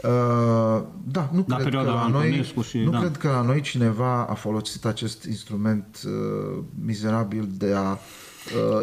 Uh, 0.03 0.83
da, 1.05 1.31
nu 1.33 1.45
La 1.47 1.57
cred 1.57 1.57
că 1.57 1.63
perioada 1.63 1.91
la 1.93 2.09
noi, 2.09 2.25
Antonescu 2.25 2.63
și- 2.63 2.79
nu 2.79 2.91
da. 2.91 2.99
cred 2.99 3.17
că 3.17 3.29
la 3.29 3.41
noi 3.43 3.61
cineva 3.61 4.27
a 4.31 4.35
folosit 4.35 4.85
acest 4.85 5.25
instrument 5.25 6.01
uh, 6.07 6.63
mizerabil 6.85 7.49
de 7.59 7.73
a 7.75 7.91
uh, 7.91 7.99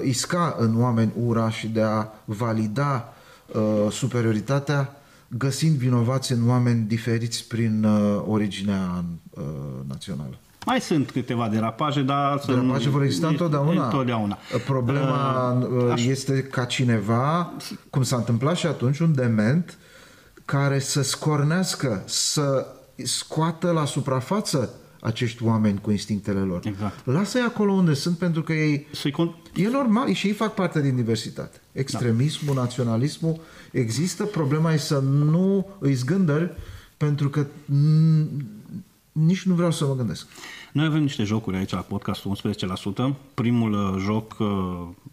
isca 0.04 0.56
în 0.60 0.82
oameni 0.82 1.12
ura 1.26 1.50
și 1.50 1.68
de 1.68 1.82
a 1.82 2.06
valida 2.26 3.14
uh, 3.54 3.92
superioritatea 3.92 4.96
găsind 5.28 5.76
vinovați 5.76 6.32
în 6.32 6.50
oameni 6.50 6.86
diferiți 6.88 7.48
prin 7.48 7.84
uh, 7.84 8.24
originea 8.28 9.04
uh, 9.30 9.44
națională. 9.88 10.38
Mai 10.66 10.82
sunt 10.82 11.12
câteva 11.12 11.48
derapaje, 11.50 12.02
dar... 12.02 12.40
să 12.40 12.46
Derapaje 12.52 12.86
nu- 12.86 12.92
vor 12.92 13.02
exista 13.04 13.28
întotdeauna. 13.28 13.84
Întotdeauna. 13.86 14.38
Problema 14.66 15.52
Uh, 15.52 15.84
uh, 15.92 16.04
este 16.08 16.42
ca 16.42 16.66
cineva, 16.66 17.52
cum 17.90 18.04
s-a 18.04 18.16
întâmplat 18.16 18.56
și 18.56 18.66
atunci, 18.68 19.00
un 19.00 19.14
dement 19.16 19.78
care 20.46 20.80
să 20.80 21.02
scornească, 21.02 22.04
să 22.06 22.68
scoată 22.96 23.72
la 23.72 23.86
suprafață 23.86 24.70
acești 25.04 25.44
oameni 25.44 25.82
cu 25.82 25.92
instinctele 25.92 26.40
lor. 26.40 26.66
Exact. 26.66 27.06
Lasă-i 27.06 27.42
acolo 27.42 27.72
unde 27.72 27.94
sunt, 27.94 28.18
pentru 28.18 28.44
că 28.44 28.54
ei... 28.54 28.88
Să-i 28.92 29.12
con- 29.12 29.52
E 29.56 29.70
normal 29.70 30.14
și 30.14 30.28
ei 30.28 30.34
fac 30.34 30.54
parte 30.54 30.82
din 30.82 30.96
diversitate. 30.96 31.62
Extremismul, 31.72 32.56
naționalismul 32.56 33.40
există, 33.72 34.24
problema 34.24 34.74
e 34.74 34.78
să 34.78 35.00
nu 35.00 35.68
îi 35.80 35.94
zgândări, 35.94 36.52
pentru 36.98 37.30
că 37.30 37.46
mm, 37.66 38.46
nici 39.12 39.44
nu 39.44 39.54
vreau 39.54 39.72
să 39.72 39.86
mă 39.86 39.96
gândesc. 39.96 40.28
Noi 40.74 40.86
avem 40.86 41.02
niște 41.02 41.24
jocuri 41.24 41.58
aici 41.58 41.72
la 41.72 41.80
podcastul 41.80 42.38
11%. 43.14 43.16
Primul 43.34 43.74
uh, 43.74 44.02
joc 44.02 44.36
uh, 44.40 44.48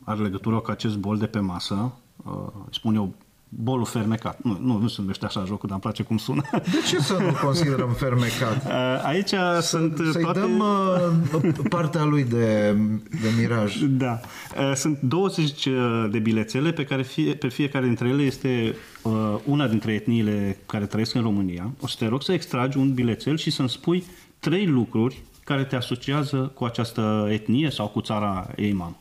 are 0.05 0.23
legătură 0.23 0.59
cu 0.59 0.71
acest 0.71 0.97
bol 0.97 1.19
de 1.19 1.27
pe 1.27 1.39
masă. 1.39 1.93
Uh, 2.17 2.47
spun 2.71 2.95
eu 2.95 3.15
bolul 3.53 3.85
fermecat. 3.85 4.43
Nu, 4.43 4.59
nu, 4.61 4.79
nu 4.79 4.89
se 4.89 4.97
numește 5.01 5.25
așa 5.25 5.45
jocul, 5.45 5.69
dar 5.69 5.71
îmi 5.71 5.81
place 5.81 6.03
cum 6.03 6.17
sună. 6.17 6.43
De 6.53 6.83
ce 6.89 6.99
să 6.99 7.13
nu 7.13 7.33
considerăm 7.43 7.93
fermecat? 7.93 8.65
Uh, 8.71 9.05
Aici 9.05 9.35
sunt 9.61 9.99
uh, 9.99 10.09
Să-i 10.13 10.23
toate... 10.23 10.39
dăm 10.39 10.59
uh, 10.59 11.53
partea 11.69 12.05
lui 12.05 12.25
de, 12.25 12.77
de 13.11 13.29
miraj. 13.39 13.77
Da. 13.79 14.21
Uh, 14.59 14.73
Sunt 14.75 15.01
20 15.01 15.69
de 16.11 16.19
bilețele 16.19 16.73
pe 16.73 16.85
care 16.85 17.03
fie, 17.03 17.35
pe 17.35 17.49
fiecare 17.49 17.87
dintre 17.87 18.09
ele 18.09 18.23
este 18.23 18.75
uh, 19.03 19.13
una 19.45 19.67
dintre 19.67 19.93
etniile 19.93 20.57
care 20.67 20.87
trăiesc 20.87 21.15
în 21.15 21.23
România. 21.23 21.71
O 21.81 21.87
să 21.87 21.97
te 21.99 22.07
rog 22.07 22.23
să 22.23 22.33
extragi 22.33 22.79
un 22.79 22.95
bilețel 22.95 23.37
și 23.37 23.51
să-mi 23.51 23.69
spui 23.69 24.05
trei 24.39 24.67
lucruri 24.67 25.23
care 25.45 25.65
te 25.65 25.77
asociază 25.77 26.37
cu 26.55 26.65
această 26.65 27.29
etnie 27.31 27.71
sau 27.71 27.89
cu 27.89 28.01
țara 28.01 28.49
ei 28.57 28.73
mamă. 28.73 28.97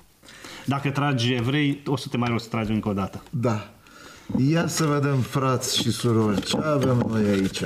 Dacă 0.65 0.89
tragi 0.89 1.34
evrei, 1.34 1.82
o 1.86 1.96
să 1.96 2.08
te 2.08 2.18
mai 2.18 2.29
rog 2.29 2.39
să 2.39 2.48
tragi 2.50 2.72
încă 2.72 2.89
o 2.89 2.94
dată. 2.94 3.24
Da. 3.29 3.70
Ia 4.38 4.67
să 4.67 4.86
vedem, 4.86 5.19
frați 5.19 5.77
și 5.77 5.91
surori, 5.91 6.41
ce 6.41 6.57
avem 6.57 7.05
noi 7.07 7.29
aici. 7.29 7.63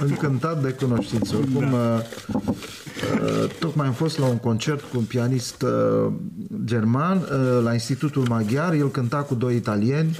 Încântat 0.00 0.62
de 0.62 0.70
cunoștință. 0.70 1.36
Oricum, 1.36 1.70
da. 1.70 2.02
uh, 3.22 3.50
tocmai 3.58 3.86
am 3.86 3.92
fost 3.92 4.18
la 4.18 4.26
un 4.26 4.38
concert 4.38 4.80
cu 4.80 4.98
un 4.98 5.04
pianist 5.04 5.62
uh, 5.62 6.12
german 6.64 7.16
uh, 7.18 7.62
la 7.62 7.72
Institutul 7.72 8.26
Maghiar. 8.28 8.72
El 8.72 8.90
cânta 8.90 9.16
cu 9.16 9.34
doi 9.34 9.56
italieni 9.56 10.16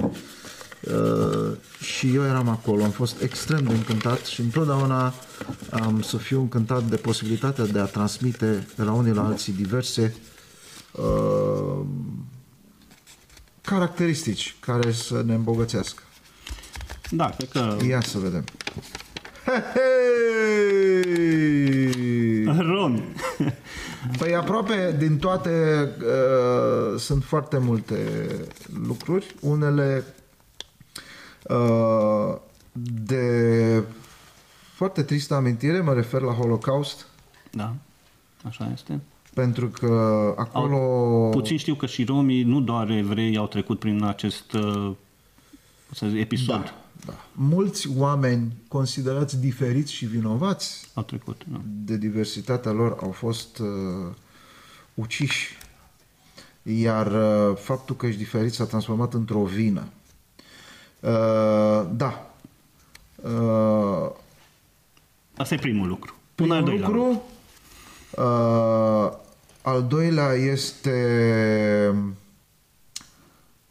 uh, 0.81 1.51
și 1.81 2.15
eu 2.15 2.23
eram 2.23 2.49
acolo. 2.49 2.83
Am 2.83 2.89
fost 2.89 3.21
extrem 3.21 3.63
de 3.63 3.73
încântat 3.73 4.25
și 4.25 4.41
întotdeauna 4.41 5.13
am 5.69 6.01
să 6.01 6.17
fiu 6.17 6.39
încântat 6.39 6.83
de 6.83 6.95
posibilitatea 6.95 7.65
de 7.65 7.79
a 7.79 7.85
transmite 7.85 8.67
de 8.75 8.83
la 8.83 8.91
unii 8.91 9.13
la 9.13 9.25
alții 9.25 9.53
diverse 9.53 10.15
uh, 10.91 11.85
caracteristici 13.69 14.55
care 14.59 14.91
să 14.91 15.21
ne 15.25 15.33
îmbogățească. 15.33 16.03
Da, 17.09 17.29
cred 17.29 17.49
că... 17.49 17.77
Ia 17.87 18.01
să 18.01 18.17
vedem. 18.17 18.43
Hei! 19.73 19.89
Romi. 22.45 23.03
Păi 24.17 24.35
aproape 24.35 24.95
din 24.97 25.17
toate 25.17 25.87
uh, 25.99 26.99
sunt 26.99 27.23
foarte 27.23 27.57
multe 27.57 28.27
lucruri, 28.87 29.35
unele 29.41 30.03
uh, 31.43 32.35
de 33.05 33.83
foarte 34.73 35.03
tristă 35.03 35.33
amintire, 35.33 35.81
mă 35.81 35.93
refer 35.93 36.21
la 36.21 36.33
Holocaust, 36.33 37.05
Da, 37.51 37.75
așa 38.45 38.69
este. 38.73 38.99
Pentru 39.39 39.67
că 39.67 40.33
acolo... 40.37 40.77
Puțin 41.29 41.57
știu 41.57 41.75
că 41.75 41.85
și 41.85 42.03
romii, 42.03 42.43
nu 42.43 42.61
doar 42.61 42.89
evrei, 42.89 43.37
au 43.37 43.47
trecut 43.47 43.79
prin 43.79 44.03
acest 44.03 44.51
uh, 44.51 44.91
să 45.91 46.07
zic, 46.07 46.19
episod. 46.19 46.63
Da, 46.63 46.73
da. 47.05 47.13
Mulți 47.31 47.89
oameni 47.97 48.53
considerați 48.67 49.39
diferiți 49.39 49.93
și 49.93 50.05
vinovați 50.05 50.89
Au 50.93 51.03
trecut, 51.03 51.41
da. 51.47 51.61
de 51.63 51.97
diversitatea 51.97 52.71
lor 52.71 52.97
au 53.01 53.11
fost 53.11 53.57
uh, 53.57 53.67
uciși. 54.93 55.57
Iar 56.63 57.07
uh, 57.11 57.55
faptul 57.57 57.95
că 57.95 58.05
ești 58.05 58.19
diferit 58.19 58.53
s-a 58.53 58.65
transformat 58.65 59.13
într-o 59.13 59.43
vină. 59.43 59.87
Uh, 60.99 61.85
da. 61.91 62.31
Uh, 63.15 64.11
Asta 65.37 65.53
e 65.53 65.57
primul 65.57 65.87
lucru. 65.87 66.13
Un 66.13 66.29
primul 66.35 66.55
al 66.55 66.63
doilea 66.63 66.87
lucru. 66.87 67.03
lucru. 67.03 67.23
Uh, 68.17 69.18
al 69.69 69.83
doilea 69.87 70.31
este 70.33 70.95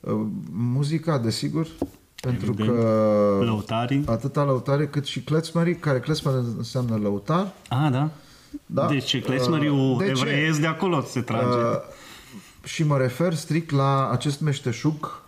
uh, 0.01 0.21
muzica, 0.53 1.19
desigur, 1.19 1.67
pentru 2.21 2.47
Evident. 2.51 2.79
că 2.79 3.39
Lăutarii. 3.45 4.05
atâta 4.07 4.45
lăutare 4.45 4.87
cât 4.87 5.05
și 5.05 5.21
klezmerii, 5.21 5.77
care 5.77 6.01
klezmer 6.01 6.35
înseamnă 6.57 6.97
lăutar, 6.97 7.53
Ah, 7.69 7.91
da? 7.91 8.11
Da. 8.67 8.87
Deci 8.87 9.23
klezmeriul 9.23 9.91
Uh, 9.93 9.99
de 9.99 10.05
ce? 10.05 10.11
evreiesc 10.11 10.61
de 10.61 10.67
acolo 10.67 11.01
se 11.03 11.21
trage. 11.21 11.47
Uh, 11.47 11.77
și 12.65 12.85
mă 12.85 12.97
refer 12.97 13.35
strict 13.35 13.71
la 13.71 14.09
acest 14.11 14.41
meșteșug 14.41 15.23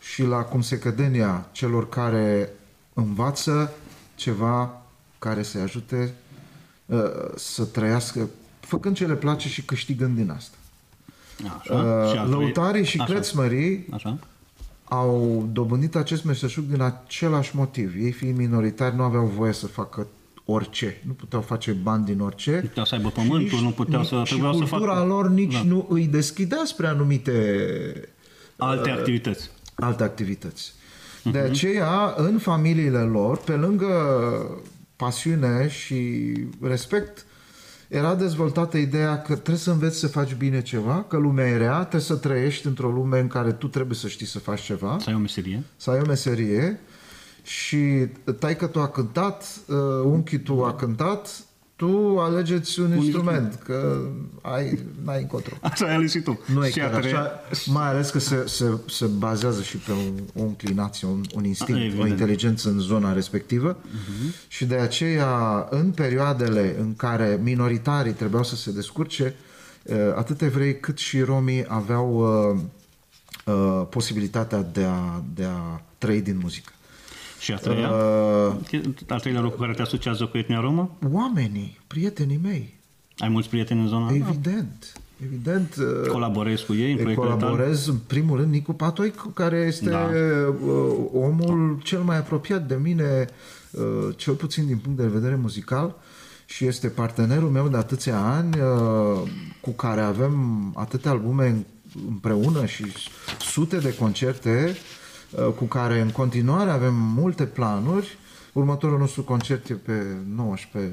și 0.00 0.22
la 0.22 0.36
cum 0.42 0.60
se 0.60 0.78
cădenia 0.78 1.48
celor 1.52 1.88
care 1.88 2.52
învață 2.94 3.72
ceva 4.14 4.82
care 5.18 5.42
să-i 5.42 5.60
ajute 5.60 6.14
uh, 6.86 6.98
să 7.34 7.64
trăiască 7.64 8.28
făcând 8.70 8.96
ce 8.96 9.06
le 9.06 9.14
place 9.14 9.48
și 9.48 9.62
câștigând 9.62 10.16
din 10.16 10.30
asta. 10.30 10.56
Așa. 11.58 11.60
și 12.04 12.12
Uh, 12.14 12.18
al 12.20 12.28
lăutarii 12.28 12.84
și 12.84 13.00
Așa. 13.00 13.12
crețmării 13.12 13.86
Așa. 13.92 14.18
au 14.84 15.48
dobândit 15.52 15.94
acest 15.96 16.24
meșteșug 16.24 16.64
din 16.64 16.80
același 16.80 17.56
motiv. 17.56 17.94
Ei 17.98 18.10
fiind 18.12 18.36
minoritari 18.36 18.96
nu 18.96 19.02
aveau 19.02 19.26
voie 19.26 19.52
să 19.52 19.66
facă 19.66 20.06
orice. 20.44 21.02
Nu 21.06 21.12
puteau 21.12 21.42
face 21.42 21.72
bani 21.72 22.04
din 22.04 22.20
orice. 22.20 22.52
Nu 22.54 22.60
puteau 22.68 22.84
să 22.84 22.94
aibă 22.94 23.08
pământul, 23.10 23.58
Și 23.58 23.62
nu 23.64 23.70
puteau 23.70 24.04
să- 24.04 24.22
și 24.24 24.32
trebuiau 24.32 24.52
să 24.52 24.58
cultura 24.64 24.94
facă- 24.94 25.06
lor 25.06 25.28
nici 25.30 25.52
Da. 25.52 25.62
nu 25.62 25.86
îi 25.88 26.06
deschidea 26.06 26.62
spre 26.64 26.86
anumite 26.86 27.34
Alte 28.56 28.90
activități. 28.90 29.50
alte 29.74 30.02
activități. 30.02 30.72
De 31.24 31.38
aceea, 31.38 32.14
în 32.16 32.38
familiile 32.38 32.98
lor, 33.00 33.38
pe 33.38 33.52
lângă 33.52 33.86
pasiune 34.96 35.68
și 35.68 36.32
respect, 36.60 37.26
era 37.90 38.14
dezvoltată 38.14 38.76
ideea 38.76 39.22
că 39.22 39.32
trebuie 39.34 39.56
să 39.56 39.70
înveți 39.70 39.98
să 39.98 40.08
faci 40.08 40.34
bine 40.34 40.62
ceva, 40.62 41.04
că 41.08 41.16
lumea 41.16 41.46
e 41.48 41.56
rea, 41.56 41.78
trebuie 41.80 42.00
să 42.00 42.16
trăiești 42.16 42.66
într-o 42.66 42.88
lume 42.90 43.18
în 43.20 43.26
care 43.26 43.52
tu 43.52 43.68
trebuie 43.68 43.96
să 43.96 44.08
știi 44.08 44.26
să 44.26 44.38
faci 44.38 44.60
ceva, 44.60 44.96
Să 45.00 45.08
ai 45.08 45.14
o 45.14 45.18
meserie. 45.18 45.62
să 45.76 45.90
ai 45.90 45.98
o 46.00 46.06
meserie 46.06 46.80
și 47.42 48.06
taică 48.38 48.66
tu 48.66 48.80
a 48.80 48.88
cântat, 48.88 49.60
uh, 49.68 49.76
unchiul 50.04 50.38
tu 50.38 50.64
a 50.64 50.74
cântat, 50.74 51.42
tu 51.80 52.18
alegeți 52.18 52.80
un, 52.80 52.90
un 52.90 52.96
instrument, 52.96 53.54
că 53.64 54.00
ai, 54.40 54.78
n-ai 55.04 55.20
încotro. 55.20 55.54
Așa 55.60 55.86
ai 55.86 55.94
ales 55.94 56.10
și 56.10 56.20
tu. 56.20 56.40
Nu 56.54 56.66
e 56.66 56.70
și 56.70 56.78
chiar 56.78 56.90
tre- 56.90 57.08
așa, 57.08 57.40
mai 57.66 57.88
ales 57.88 58.10
că 58.10 58.18
se, 58.18 58.44
se, 58.46 58.78
se 58.88 59.06
bazează 59.06 59.62
și 59.62 59.76
pe 59.76 59.92
un, 59.92 60.42
o 60.42 60.46
inclinație, 60.46 61.08
un, 61.08 61.22
un 61.34 61.44
instinct, 61.44 61.80
Evident. 61.80 62.02
o 62.02 62.06
inteligență 62.06 62.68
în 62.68 62.78
zona 62.78 63.12
respectivă 63.12 63.76
uh-huh. 63.76 64.48
și 64.48 64.64
de 64.64 64.74
aceea 64.74 65.66
în 65.70 65.90
perioadele 65.90 66.76
în 66.78 66.94
care 66.94 67.40
minoritarii 67.42 68.12
trebuiau 68.12 68.44
să 68.44 68.56
se 68.56 68.72
descurce, 68.72 69.34
uh, 69.82 69.96
atât 70.14 70.42
evrei 70.42 70.80
cât 70.80 70.98
și 70.98 71.20
romii 71.20 71.64
aveau 71.68 72.08
uh, 72.54 72.60
uh, 73.54 73.86
posibilitatea 73.90 74.62
de 74.72 74.84
a, 74.84 75.22
de 75.34 75.44
a 75.44 75.82
trăi 75.98 76.20
din 76.20 76.38
muzică. 76.42 76.72
Și 77.40 77.52
a 77.52 77.56
treia? 77.56 77.90
Uh, 77.90 78.52
Al 79.08 79.20
treilea 79.20 79.42
lucru 79.42 79.58
care 79.58 79.72
te 79.72 79.82
asociază 79.82 80.24
cu 80.26 80.38
etnia 80.38 80.60
romă? 80.60 80.96
oamenii, 81.12 81.78
prietenii 81.86 82.40
mei, 82.42 82.74
Ai 83.18 83.28
mulți 83.28 83.48
prieteni 83.48 83.80
în 83.80 83.86
zona? 83.88 84.10
evident, 84.14 84.92
evident. 85.24 85.74
uh, 85.78 86.08
Colaborezi 86.08 86.64
cu 86.66 86.74
ei 86.74 86.90
în 86.92 86.96
Îi 86.96 87.02
proiectele 87.02 87.28
tale? 87.30 87.40
colaborez 87.42 87.86
în 87.86 87.96
primul 88.06 88.36
rând 88.38 88.50
Nicu 88.52 88.72
Patoi, 88.72 89.12
care 89.34 89.56
este 89.56 89.90
Da. 89.90 90.08
uh, 90.12 90.54
omul 91.12 91.80
cel 91.82 92.00
mai 92.00 92.16
apropiat 92.16 92.66
de 92.66 92.78
mine, 92.82 93.26
uh, 93.70 93.82
cel 94.16 94.34
puțin 94.34 94.66
din 94.66 94.76
punct 94.78 94.98
de 94.98 95.06
vedere 95.06 95.34
muzical, 95.34 95.94
și 96.46 96.66
este 96.66 96.88
partenerul 96.88 97.48
meu 97.50 97.68
de 97.68 97.76
atâția 97.76 98.18
ani, 98.20 98.56
uh, 98.60 99.28
cu 99.60 99.70
care 99.70 100.00
avem 100.00 100.34
atâtea 100.76 101.10
albume 101.10 101.66
împreună 102.08 102.66
și 102.66 102.84
sute 103.40 103.76
de 103.78 103.94
concerte, 103.94 104.68
uh, 104.70 104.98
cu 105.56 105.64
care 105.64 106.00
în 106.00 106.10
continuare 106.10 106.70
avem 106.70 106.94
multe 106.94 107.44
planuri. 107.44 108.18
Următorul 108.52 108.98
nostru 108.98 109.22
concert 109.22 109.68
e 109.68 109.74
pe 109.74 110.02
19 110.34 110.92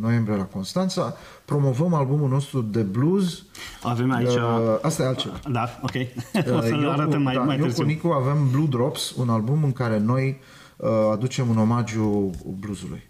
noiembrie 0.00 0.36
la 0.36 0.44
Constanța. 0.44 1.16
Promovăm 1.44 1.94
albumul 1.94 2.28
nostru 2.28 2.60
de 2.60 2.80
blues. 2.82 3.42
Avem 3.82 4.10
aici... 4.12 4.34
Uh, 4.34 4.78
asta 4.82 5.02
e 5.02 5.06
altceva. 5.06 5.40
Da, 5.50 5.80
ok. 5.82 5.92
o 6.52 6.54
Uh, 6.54 6.62
să-l 6.62 6.82
eu 6.82 6.90
arătăm 6.90 7.10
cu- 7.18 7.22
mai, 7.22 7.34
da, 7.34 7.40
mai 7.40 7.56
eu 7.56 7.62
târziu. 7.62 7.82
cu 7.82 7.88
Nicu 7.88 8.08
avem 8.08 8.50
Blue 8.50 8.66
Drops, 8.66 9.14
un 9.16 9.28
album 9.28 9.64
în 9.64 9.72
care 9.72 9.98
noi 9.98 10.40
uh, 10.76 10.88
aducem 11.12 11.48
un 11.48 11.58
omagiu 11.58 12.30
bluesului. 12.60 13.02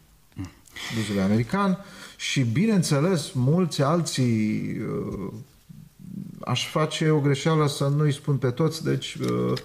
Bluesului 0.93 1.23
american 1.23 1.79
și 2.17 2.41
bineînțeles 2.41 3.33
mulți 3.33 3.83
alții 3.83 4.61
uh, 4.79 5.33
aș 6.45 6.69
face 6.69 7.11
o 7.11 7.21
greșeală 7.21 7.67
să 7.67 7.93
nu-i 7.97 8.13
spun 8.13 8.37
pe 8.37 8.51
toți, 8.51 8.85
deci 8.85 9.15
uh, 9.15 9.29
uh, 9.31 9.59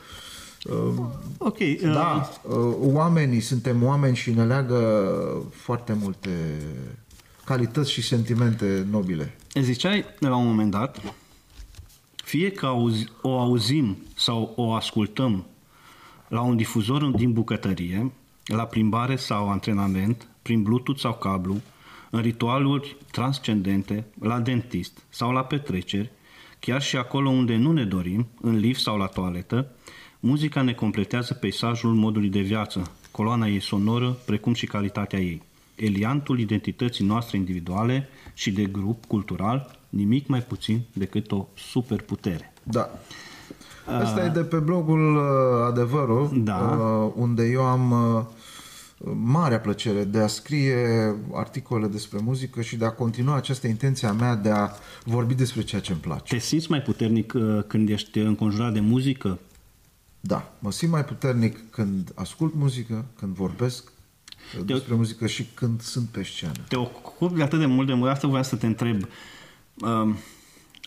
Ok. 1.37 1.59
uh, 1.59 1.79
da, 1.81 2.29
uh, 2.41 2.75
oamenii, 2.79 3.39
suntem 3.39 3.83
oameni 3.83 4.15
și 4.15 4.31
ne 4.31 4.45
leagă 4.45 4.81
foarte 5.51 5.93
multe 5.93 6.29
calități 7.43 7.91
și 7.91 8.01
sentimente 8.01 8.87
nobile. 8.89 9.35
Ziceai 9.53 10.05
la 10.19 10.35
un 10.35 10.45
moment 10.45 10.71
dat, 10.71 11.01
fie 12.15 12.51
că 12.51 12.65
auzi, 12.65 13.07
o 13.21 13.39
auzim 13.39 13.97
sau 14.15 14.53
o 14.55 14.73
ascultăm 14.73 15.45
la 16.27 16.41
un 16.41 16.55
difuzor 16.55 17.03
din 17.03 17.33
bucătărie, 17.33 18.11
la 18.45 18.65
plimbare 18.65 19.15
sau 19.15 19.49
antrenament, 19.49 20.27
prin 20.41 20.63
Bluetooth 20.63 20.99
sau 20.99 21.13
cablu, 21.13 21.61
în 22.09 22.21
ritualuri 22.21 22.97
transcendente, 23.11 24.05
la 24.21 24.39
dentist 24.39 25.03
sau 25.09 25.31
la 25.31 25.43
petreceri, 25.43 26.11
chiar 26.59 26.81
și 26.81 26.97
acolo 26.97 27.29
unde 27.29 27.55
nu 27.55 27.71
ne 27.71 27.83
dorim, 27.83 28.27
în 28.41 28.57
lift 28.57 28.81
sau 28.81 28.97
la 28.97 29.05
toaletă, 29.05 29.71
muzica 30.19 30.61
ne 30.61 30.73
completează 30.73 31.33
peisajul 31.33 31.93
modului 31.93 32.29
de 32.29 32.39
viață, 32.39 32.91
coloana 33.11 33.47
ei 33.47 33.61
sonoră, 33.61 34.17
precum 34.25 34.53
și 34.53 34.65
calitatea 34.65 35.19
ei. 35.19 35.41
Eliantul 35.75 36.39
identității 36.39 37.05
noastre 37.05 37.37
individuale 37.37 38.09
și 38.33 38.51
de 38.51 38.63
grup 38.63 39.05
cultural, 39.05 39.79
nimic 39.89 40.27
mai 40.27 40.41
puțin 40.41 40.81
decât 40.93 41.31
o 41.31 41.47
superputere. 41.55 42.53
Da. 42.63 42.89
Asta 43.85 44.25
e 44.25 44.29
de 44.29 44.43
pe 44.43 44.57
blogul 44.57 45.15
uh, 45.15 45.21
Adevărul, 45.67 46.31
Da. 46.43 46.77
uh, 46.79 47.11
unde 47.15 47.43
eu 47.43 47.61
am 47.61 47.91
uh, 47.91 48.25
marea 49.13 49.59
plăcere 49.59 50.03
de 50.03 50.19
a 50.19 50.27
scrie 50.27 51.15
articole 51.33 51.87
despre 51.87 52.19
muzică 52.23 52.61
și 52.61 52.75
de 52.75 52.85
a 52.85 52.89
continua 52.89 53.35
această 53.35 53.67
intenție 53.67 54.07
a 54.07 54.11
mea 54.11 54.35
de 54.35 54.49
a 54.49 54.69
vorbi 55.03 55.33
despre 55.33 55.61
ceea 55.61 55.81
ce 55.81 55.91
îmi 55.91 56.01
place. 56.01 56.33
Te 56.33 56.39
simți 56.39 56.69
mai 56.69 56.81
puternic 56.81 57.33
uh, 57.35 57.63
când 57.67 57.89
ești 57.89 58.19
înconjurat 58.19 58.73
de 58.73 58.79
muzică? 58.79 59.39
Da, 60.27 60.53
mă 60.59 60.71
simt 60.71 60.91
mai 60.91 61.05
puternic 61.05 61.69
când 61.69 62.11
ascult 62.15 62.53
muzică, 62.55 63.05
când 63.19 63.35
vorbesc 63.35 63.91
uh, 64.57 64.65
despre 64.65 64.95
muzică 64.95 65.27
și 65.27 65.45
când 65.53 65.81
sunt 65.81 66.07
pe 66.07 66.23
scenă. 66.23 66.51
Te 66.67 66.75
ocupi 66.75 67.35
de 67.35 67.43
atât 67.43 67.59
de 67.59 67.65
mult 67.65 67.87
de 67.87 67.93
mult, 67.93 68.11
asta 68.11 68.27
voiam 68.27 68.43
să 68.43 68.55
te 68.55 68.65
întreb. 68.65 69.07
Um, 69.73 70.15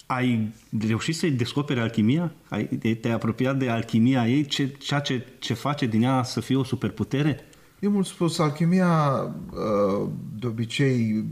ai 0.07 0.55
reușit 0.87 1.17
să-i 1.17 1.31
descoperi 1.31 1.81
alchimia? 1.81 2.33
Ai, 2.49 2.65
te-ai 2.65 3.15
apropiat 3.15 3.59
de 3.59 3.71
alchimia 3.71 4.29
ei? 4.29 4.47
Ce, 4.47 4.69
ceea 4.69 5.01
ce, 5.01 5.27
ce 5.39 5.55
face 5.55 5.87
din 5.87 6.03
ea 6.03 6.23
să 6.23 6.41
fie 6.41 6.57
o 6.57 6.65
superputere? 6.65 7.41
E 7.79 7.89
mult 7.89 8.07
spus, 8.07 8.39
alchimia 8.39 9.23
uh, 9.51 10.09
de 10.39 10.47
obicei 10.47 11.25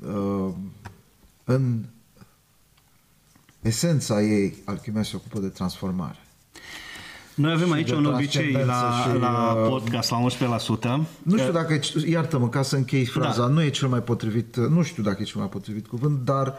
uh, 0.00 0.52
în 1.44 1.84
esența 3.60 4.22
ei, 4.22 4.54
alchimia 4.64 5.02
se 5.02 5.16
ocupă 5.16 5.40
de 5.40 5.48
transformare. 5.48 6.18
Noi 7.40 7.52
avem 7.52 7.66
Și 7.66 7.72
aici 7.72 7.88
de 7.88 7.94
un 7.94 8.04
obicei 8.04 8.52
la, 8.52 8.58
transcendență 8.60 9.14
și, 9.14 9.20
la 9.20 9.52
uh, 9.54 9.68
podcast, 9.68 10.10
la 10.10 10.24
11%. 11.00 11.06
Nu 11.22 11.36
știu 11.38 11.52
dacă, 11.52 11.72
e- 11.74 12.10
iartă-mă 12.10 12.48
ca 12.48 12.62
să 12.62 12.76
închei 12.76 13.04
fraza, 13.04 13.46
Da. 13.46 13.52
nu 13.52 13.62
e 13.62 13.68
cel 13.68 13.88
mai 13.88 14.02
potrivit, 14.02 14.56
nu 14.56 14.82
știu 14.82 15.02
dacă 15.02 15.18
e 15.20 15.24
cel 15.24 15.40
mai 15.40 15.48
potrivit 15.48 15.86
cuvânt, 15.86 16.18
dar 16.24 16.54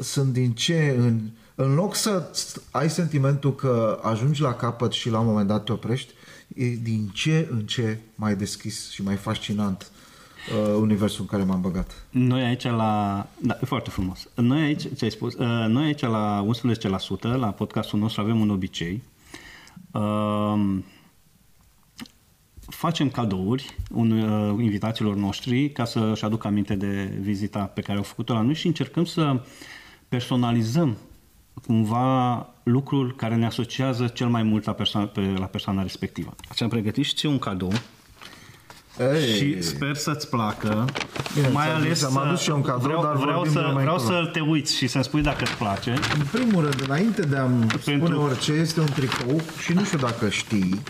sunt 0.00 0.32
din 0.32 0.52
ce 0.52 0.96
în, 0.98 1.20
în 1.54 1.74
loc 1.74 1.94
să 1.94 2.30
ai 2.70 2.90
sentimentul 2.90 3.54
că 3.54 3.98
ajungi 4.02 4.40
la 4.40 4.54
capăt 4.54 4.92
și 4.92 5.10
la 5.10 5.18
un 5.18 5.26
moment 5.26 5.48
dat 5.48 5.64
te 5.64 5.72
oprești, 5.72 6.12
e 6.54 6.64
din 6.82 7.10
ce 7.12 7.48
în 7.50 7.60
ce 7.60 7.98
mai 8.14 8.36
deschis 8.36 8.90
și 8.90 9.02
mai 9.02 9.14
fascinant 9.16 9.90
uh, 10.70 10.76
universul 10.80 11.20
în 11.20 11.26
care 11.26 11.42
m-am 11.42 11.60
băgat. 11.60 11.90
Noi 12.10 12.42
aici 12.42 12.62
la... 12.64 13.26
Da, 13.42 13.58
e 13.62 13.66
foarte 13.66 13.90
frumos. 13.90 14.28
Noi 14.34 14.60
aici, 14.60 14.82
ce 14.96 15.04
ai 15.04 15.10
spus, 15.10 15.34
uh, 15.34 15.64
noi 15.68 15.84
aici 15.84 16.00
la 16.00 16.46
11%, 17.18 17.20
la 17.20 17.46
podcastul 17.48 17.98
nostru, 17.98 18.20
avem 18.20 18.40
un 18.40 18.50
obicei. 18.50 19.02
Um, 19.92 20.84
facem 22.66 23.10
cadouri 23.10 23.76
un, 23.90 24.10
uh, 24.10 24.62
invitațiilor 24.62 25.14
noștri 25.14 25.70
ca 25.70 25.84
să-și 25.84 26.24
aducă 26.24 26.46
aminte 26.46 26.74
de 26.74 27.18
vizita 27.20 27.64
pe 27.64 27.80
care 27.80 27.98
au 27.98 28.04
făcut-o 28.04 28.32
la 28.32 28.40
noi 28.40 28.54
și 28.54 28.66
încercăm 28.66 29.04
să 29.04 29.42
personalizăm 30.08 30.96
cumva 31.66 32.46
lucrul 32.62 33.14
care 33.14 33.34
ne 33.34 33.46
asociază 33.46 34.06
cel 34.06 34.28
mai 34.28 34.42
mult 34.42 34.64
la 34.64 34.72
persoana, 34.72 35.06
pe, 35.06 35.20
la 35.20 35.46
persoana 35.46 35.82
respectivă. 35.82 36.34
Și 36.54 36.62
am 36.62 36.68
pregătit 36.68 37.04
și 37.04 37.14
ție 37.14 37.28
un 37.28 37.38
cadou 37.38 37.72
Ei, 39.14 39.36
și 39.36 39.62
sper 39.62 39.94
să-ți 39.96 40.28
placă. 40.28 40.84
Bine, 41.34 41.48
mai 41.48 41.64
ți-am 41.66 41.76
adus- 41.76 41.86
ales 41.86 42.02
am 42.04 42.16
adus 42.18 42.40
și 42.40 42.50
eu 42.50 42.56
un 42.56 42.62
cadou, 42.62 42.80
vreau, 42.80 43.02
dar 43.02 43.16
vreau, 43.16 43.34
vorbim 43.34 43.52
să, 43.52 43.58
de 43.58 43.64
mai 43.72 43.82
vreau 43.82 43.96
încolo. 43.96 44.16
să 44.24 44.30
te 44.32 44.40
uiți 44.40 44.76
și 44.76 44.86
să-mi 44.86 45.04
spui 45.04 45.22
dacă 45.22 45.38
îți 45.42 45.54
place. 45.56 45.90
În 46.18 46.24
primul 46.32 46.62
rând, 46.62 46.82
înainte 46.86 47.22
de 47.22 47.36
a-mi 47.36 47.66
spune 47.80 47.96
Pentru- 47.96 48.20
orice, 48.20 48.52
este 48.52 48.80
un 48.80 48.86
tricou 48.94 49.40
și 49.58 49.72
nu 49.72 49.84
știu 49.84 49.98
dacă 49.98 50.28
știi, 50.28 50.80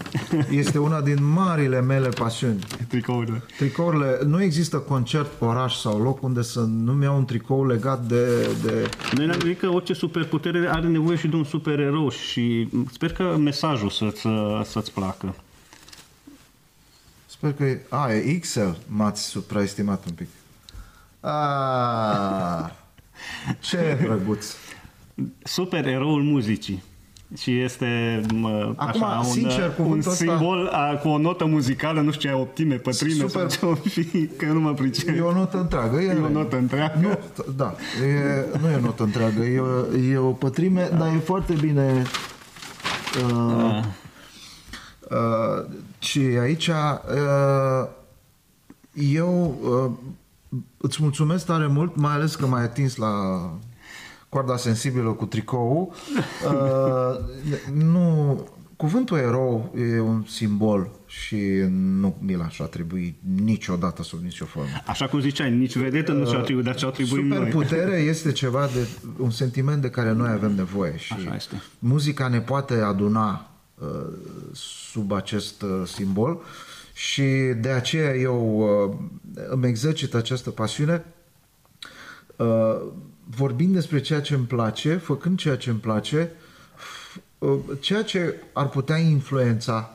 este 0.60 0.78
una 0.78 1.00
din 1.00 1.18
marile 1.32 1.80
mele 1.80 2.08
pasiuni. 2.08 2.58
Tricourile. 2.88 3.42
Tricourile, 3.56 4.18
nu 4.26 4.42
există 4.42 4.76
concert, 4.76 5.30
oraș 5.38 5.74
sau 5.74 6.02
loc 6.02 6.22
unde 6.22 6.42
să 6.42 6.60
nu-mi 6.60 7.02
iau 7.02 7.16
un 7.16 7.24
tricou 7.24 7.66
legat 7.66 8.02
de... 8.04 8.24
de... 8.62 8.90
Noi 9.16 9.26
ne-am 9.26 9.38
gândit 9.38 9.58
că 9.60 9.68
orice 9.68 9.92
superputere 9.92 10.68
are 10.72 10.86
nevoie 10.86 11.16
și 11.16 11.28
de 11.28 11.36
un 11.36 11.44
supererou 11.44 12.10
și 12.10 12.68
sper 12.92 13.12
că 13.12 13.36
mesajul 13.38 13.90
să-ți, 13.90 14.26
să-ți 14.64 14.92
placă. 14.92 15.34
Sper 17.36 17.52
că 17.52 17.64
e... 17.64 17.80
A, 17.88 18.12
e 18.12 18.38
XL. 18.38 18.68
M-ați 18.86 19.22
supraestimat 19.22 20.04
un 20.06 20.12
pic. 20.12 20.26
A, 21.20 22.72
ce 23.60 23.96
drăguț. 24.02 24.46
Supereroul 25.42 26.22
muzicii. 26.22 26.82
Și 27.36 27.60
este 27.60 28.20
mă, 28.34 28.72
Acum, 28.76 29.02
așa, 29.04 29.18
un, 29.18 29.24
sincer, 29.32 29.64
un 29.68 29.84
cuvântul 29.84 30.10
ăsta- 30.10 30.24
simbol 30.24 30.66
a, 30.72 30.94
cu 30.96 31.08
o 31.08 31.18
notă 31.18 31.44
muzicală, 31.44 32.00
nu 32.00 32.10
știu 32.10 32.28
ce, 32.28 32.34
optime, 32.34 32.74
pătrime 32.74 33.28
Super. 33.28 33.50
sau 33.50 33.74
ce 33.74 33.88
fi, 33.88 34.26
că 34.26 34.44
nu 34.46 34.60
mă 34.60 34.74
pricep. 34.74 35.16
E 35.16 35.20
o 35.20 35.32
notă 35.32 35.58
întreagă. 35.58 36.00
E, 36.00 36.04
E 36.06 36.20
o 36.24 36.28
notă 36.28 36.56
întreagă. 36.56 36.98
Nu, 37.00 37.12
t- 37.14 37.56
da, 37.56 37.74
e, 38.06 38.44
nu 38.60 38.70
e 38.70 38.74
o 38.76 38.80
notă 38.80 39.02
întreagă, 39.02 39.42
e 39.44 39.58
o, 39.60 39.96
e 39.96 40.16
o 40.16 40.30
pătrime, 40.30 40.88
dar 40.98 41.08
e 41.14 41.18
foarte 41.18 41.52
bine... 41.52 42.02
Uh, 43.24 43.32
uh, 43.32 43.84
și 45.98 46.18
aici 46.18 46.66
uh, 46.66 47.88
eu 48.94 49.58
uh, 49.62 50.10
îți 50.76 51.02
mulțumesc 51.02 51.46
tare 51.46 51.66
mult, 51.66 51.96
mai 51.96 52.12
ales 52.12 52.34
că 52.34 52.46
m-ai 52.46 52.62
atins 52.62 52.96
la 52.96 53.14
coarda 54.28 54.56
sensibilă 54.56 55.10
cu 55.10 55.26
tricou. 55.26 55.94
Uh, 56.46 57.18
nu, 57.92 58.40
cuvântul 58.76 59.18
erou 59.18 59.74
e 59.76 60.00
un 60.00 60.24
simbol 60.28 60.90
și 61.06 61.36
nu 61.70 62.16
mi 62.20 62.34
l-aș 62.34 62.58
atribui 62.58 63.16
niciodată 63.44 64.02
sub 64.02 64.22
nicio 64.22 64.44
formă. 64.44 64.68
Așa 64.86 65.06
cum 65.08 65.20
ziceai, 65.20 65.50
nici 65.50 65.76
vedetă 65.76 66.12
nu 66.12 66.26
și-o 66.26 66.38
atribui, 66.38 66.62
dar 66.62 66.74
ce-o 66.74 66.88
atribuim 66.88 67.26
noi. 67.26 67.36
Superputere 67.36 67.96
este 68.12 68.32
ceva 68.32 68.68
de 68.74 68.88
un 69.18 69.30
sentiment 69.30 69.82
de 69.82 69.90
care 69.90 70.12
noi 70.12 70.30
avem 70.30 70.54
nevoie 70.54 70.96
și 70.96 71.12
Așa 71.12 71.34
este. 71.34 71.62
muzica 71.78 72.28
ne 72.28 72.40
poate 72.40 72.74
aduna 72.74 73.30
uh, 73.30 73.55
sub 74.52 75.12
acest 75.12 75.62
uh, 75.62 75.82
simbol 75.86 76.42
și 76.92 77.22
de 77.60 77.68
aceea 77.68 78.14
eu 78.14 78.58
uh, 78.58 78.96
îmi 79.48 79.66
exercit 79.66 80.14
această 80.14 80.50
pasiune 80.50 81.04
uh, 82.36 82.80
vorbind 83.24 83.74
despre 83.74 84.00
ceea 84.00 84.20
ce 84.20 84.34
îmi 84.34 84.46
place, 84.46 84.96
făcând 84.96 85.38
ceea 85.38 85.56
ce 85.56 85.70
îmi 85.70 85.78
place, 85.78 86.32
uh, 87.38 87.58
ceea 87.80 88.02
ce 88.02 88.34
ar 88.52 88.68
putea 88.68 88.96
influența 88.96 89.94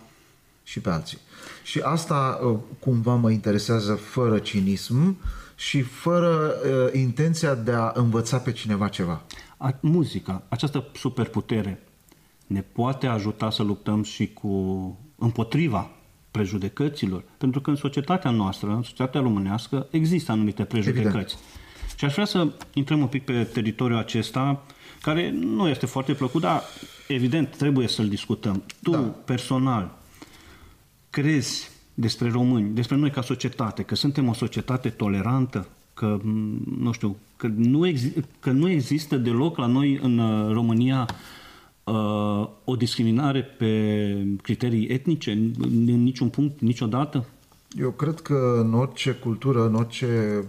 și 0.63 0.79
pe 0.79 0.89
alții. 0.89 1.17
Și 1.63 1.79
asta 1.79 2.39
uh, 2.43 2.57
cumva 2.79 3.15
mă 3.15 3.31
interesează 3.31 3.93
fără 3.93 4.39
cinism 4.39 5.17
și 5.55 5.81
fără 5.81 6.53
uh, 6.65 6.93
intenția 6.93 7.55
de 7.55 7.71
a 7.71 7.91
învăța 7.95 8.37
pe 8.37 8.51
cineva 8.51 8.87
ceva. 8.87 9.21
A, 9.57 9.77
muzica, 9.79 10.43
această 10.49 10.87
superputere, 10.93 11.83
ne 12.51 12.61
poate 12.61 13.07
ajuta 13.07 13.49
să 13.49 13.63
luptăm 13.63 14.03
și 14.03 14.33
cu 14.33 14.49
împotriva 15.17 15.89
prejudecăților, 16.31 17.23
pentru 17.37 17.61
că 17.61 17.69
în 17.69 17.75
societatea 17.75 18.31
noastră, 18.31 18.69
în 18.69 18.83
societatea 18.83 19.21
românească, 19.21 19.87
există 19.91 20.31
anumite 20.31 20.63
prejudecăți. 20.63 21.07
Evident. 21.07 21.37
Și 21.97 22.05
aș 22.05 22.13
vrea 22.13 22.25
să 22.25 22.47
intrăm 22.73 22.99
un 22.99 23.07
pic 23.07 23.25
pe 23.25 23.43
teritoriul 23.43 23.99
acesta, 23.99 24.63
care 25.01 25.31
nu 25.31 25.67
este 25.67 25.85
foarte 25.85 26.13
plăcut, 26.13 26.41
dar 26.41 26.61
evident 27.07 27.55
trebuie 27.57 27.87
să-l 27.87 28.07
discutăm. 28.07 28.63
Tu, 28.81 28.91
da. 28.91 28.97
personal, 28.99 29.97
crezi 31.09 31.69
despre 31.93 32.29
români, 32.29 32.69
despre 32.69 32.95
noi 32.95 33.09
ca 33.09 33.21
societate, 33.21 33.83
că 33.83 33.95
suntem 33.95 34.27
o 34.27 34.33
societate 34.33 34.89
tolerantă, 34.89 35.67
că, 35.93 36.19
nu 36.77 36.91
știu, 36.91 37.15
că 37.37 37.47
nu, 37.55 37.87
exi- 37.87 38.23
că 38.39 38.51
nu 38.51 38.69
există 38.69 39.17
deloc 39.17 39.57
la 39.57 39.65
noi 39.65 39.99
în 40.01 40.17
uh, 40.17 40.53
România 40.53 41.01
uh, 41.09 41.15
o 42.63 42.75
discriminare 42.75 43.43
pe 43.43 44.27
criterii 44.41 44.87
etnice, 44.87 45.31
în 45.31 46.03
niciun 46.03 46.29
punct, 46.29 46.59
niciodată? 46.59 47.25
Eu 47.77 47.91
cred 47.91 48.19
că 48.19 48.61
în 48.65 48.73
orice 48.73 49.11
cultură, 49.11 49.65
în 49.65 49.75
orice 49.75 50.43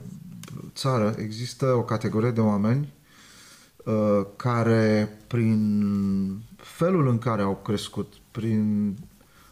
țară, 0.74 1.14
există 1.18 1.66
o 1.66 1.82
categorie 1.82 2.30
de 2.30 2.40
oameni 2.40 2.92
uh, 3.84 4.26
care, 4.36 5.08
prin 5.26 6.42
felul 6.56 7.08
în 7.08 7.18
care 7.18 7.42
au 7.42 7.60
crescut, 7.64 8.12
prin 8.30 8.94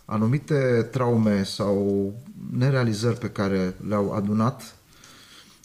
anumite 0.05 0.89
traume 0.91 1.43
sau 1.43 2.13
nerealizări 2.57 3.19
pe 3.19 3.31
care 3.31 3.77
le-au 3.89 4.13
adunat, 4.13 4.77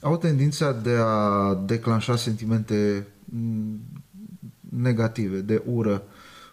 au 0.02 0.18
tendința 0.18 0.72
de 0.72 0.96
a 1.00 1.54
declanșa 1.54 2.16
sentimente 2.16 3.08
negative, 4.82 5.38
de 5.38 5.62
ură, 5.66 6.04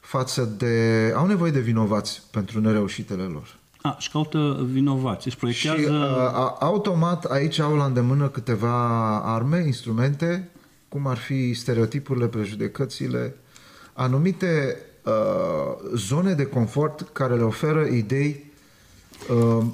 față 0.00 0.54
de... 0.56 1.12
au 1.16 1.26
nevoie 1.26 1.50
de 1.50 1.60
vinovați 1.60 2.22
pentru 2.30 2.60
nereușitele 2.60 3.22
lor. 3.22 3.56
A, 3.82 3.96
și 3.98 4.10
caută 4.10 4.66
vinovați, 4.70 5.26
își 5.26 5.36
proiectează... 5.36 5.80
Și 5.80 5.88
a, 5.90 6.56
automat 6.60 7.24
aici 7.24 7.58
au 7.58 7.76
la 7.76 7.84
îndemână 7.84 8.28
câteva 8.28 9.18
arme, 9.34 9.62
instrumente, 9.66 10.48
cum 10.88 11.06
ar 11.06 11.16
fi 11.16 11.54
stereotipurile, 11.54 12.26
prejudecățile, 12.26 13.36
anumite 13.92 14.78
uh, 15.02 15.12
zone 15.94 16.32
de 16.32 16.46
confort 16.46 17.08
care 17.12 17.34
le 17.34 17.42
oferă 17.42 17.84
idei 17.84 18.52
uh, 19.30 19.64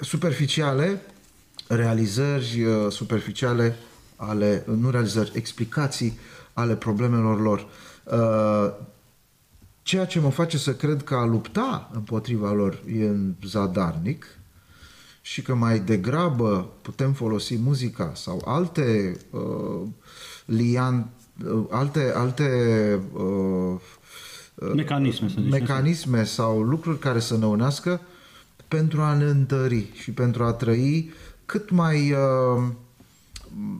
superficiale, 0.00 1.02
realizări 1.66 2.64
uh, 2.64 2.90
superficiale 2.92 3.76
ale, 4.16 4.64
nu 4.78 4.90
realizări, 4.90 5.30
explicații 5.34 6.18
ale 6.58 6.76
problemelor 6.76 7.40
lor. 7.40 7.66
Uh, 8.04 8.86
ceea 9.82 10.04
ce 10.04 10.20
mă 10.20 10.30
face 10.30 10.58
să 10.58 10.74
cred 10.74 11.02
că 11.02 11.14
a 11.14 11.24
lupta 11.24 11.90
împotriva 11.92 12.52
lor 12.52 12.82
e 12.86 13.10
zadarnic 13.46 14.26
și 15.20 15.42
că 15.42 15.54
mai 15.54 15.80
degrabă 15.80 16.70
putem 16.82 17.12
folosi 17.12 17.56
muzica 17.56 18.12
sau 18.14 18.42
alte 18.44 19.16
uh, 19.30 19.86
lian, 20.44 21.08
uh, 21.44 21.64
alte, 21.70 22.12
alte 22.14 22.48
uh, 23.12 23.80
mecanisme, 24.74 25.28
să 25.28 25.40
mecanisme 25.40 26.24
sau 26.24 26.62
lucruri 26.62 26.98
care 26.98 27.20
să 27.20 27.36
ne 27.36 27.46
unească 27.46 28.00
pentru 28.68 29.00
a 29.00 29.14
ne 29.14 29.24
întări 29.24 29.90
și 29.92 30.10
pentru 30.10 30.44
a 30.44 30.52
trăi 30.52 31.10
cât 31.46 31.70
mai 31.70 32.12
uh, 32.12 32.64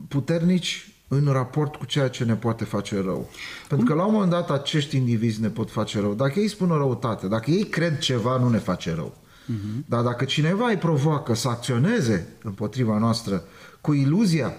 puternici 0.07 0.93
în 1.09 1.25
raport 1.31 1.75
cu 1.75 1.85
ceea 1.85 2.07
ce 2.07 2.23
ne 2.23 2.35
poate 2.35 2.63
face 2.63 3.01
rău. 3.01 3.29
Pentru 3.67 3.87
că 3.87 3.93
la 3.93 4.05
un 4.05 4.13
moment 4.13 4.31
dat 4.31 4.49
acești 4.49 4.97
indivizi 4.97 5.41
ne 5.41 5.47
pot 5.47 5.71
face 5.71 5.99
rău. 5.99 6.13
Dacă 6.13 6.39
ei 6.39 6.47
spun 6.47 6.71
o 6.71 6.77
răutate, 6.77 7.27
dacă 7.27 7.51
ei 7.51 7.63
cred 7.63 7.99
ceva, 7.99 8.37
nu 8.37 8.49
ne 8.49 8.57
face 8.57 8.93
rău. 8.93 9.17
Uh-huh. 9.17 9.85
Dar 9.85 10.03
dacă 10.03 10.25
cineva 10.25 10.69
îi 10.69 10.77
provoacă 10.77 11.35
să 11.35 11.47
acționeze 11.47 12.27
împotriva 12.43 12.97
noastră 12.97 13.43
cu 13.81 13.93
iluzia 13.93 14.53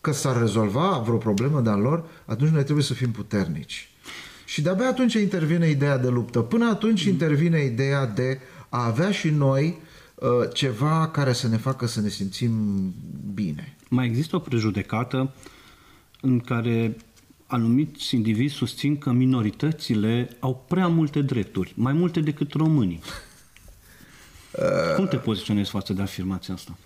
că 0.00 0.12
s-ar 0.12 0.38
rezolva 0.38 1.02
vreo 1.04 1.16
problemă 1.16 1.60
de-a 1.60 1.76
lor, 1.76 2.04
atunci 2.24 2.50
noi 2.50 2.62
trebuie 2.62 2.84
să 2.84 2.94
fim 2.94 3.10
puternici. 3.10 3.90
Și 4.44 4.62
de-abia 4.62 4.88
atunci 4.88 5.14
intervine 5.14 5.68
ideea 5.68 5.98
de 5.98 6.08
luptă. 6.08 6.40
Până 6.40 6.68
atunci 6.68 7.02
intervine 7.04 7.64
ideea 7.64 8.06
de 8.06 8.40
a 8.68 8.86
avea 8.86 9.10
și 9.10 9.30
noi 9.30 9.80
uh, 10.14 10.28
ceva 10.52 11.08
care 11.08 11.32
să 11.32 11.48
ne 11.48 11.56
facă 11.56 11.86
să 11.86 12.00
ne 12.00 12.08
simțim 12.08 12.52
bine. 13.34 13.76
Mai 13.88 14.06
există 14.06 14.36
o 14.36 14.38
prejudecată 14.38 15.34
în 16.24 16.40
care 16.40 16.96
anumiți 17.46 18.14
indivizi 18.14 18.54
susțin 18.54 18.98
că 18.98 19.10
minoritățile 19.10 20.36
au 20.40 20.64
prea 20.68 20.88
multe 20.88 21.22
drepturi, 21.22 21.72
mai 21.76 21.92
multe 21.92 22.20
decât 22.20 22.52
românii. 22.52 23.00
Uh, 24.52 24.94
Cum 24.96 25.08
te 25.08 25.16
poziționezi 25.16 25.70
față 25.70 25.92
de 25.92 26.02
afirmația 26.02 26.54
asta? 26.54 26.76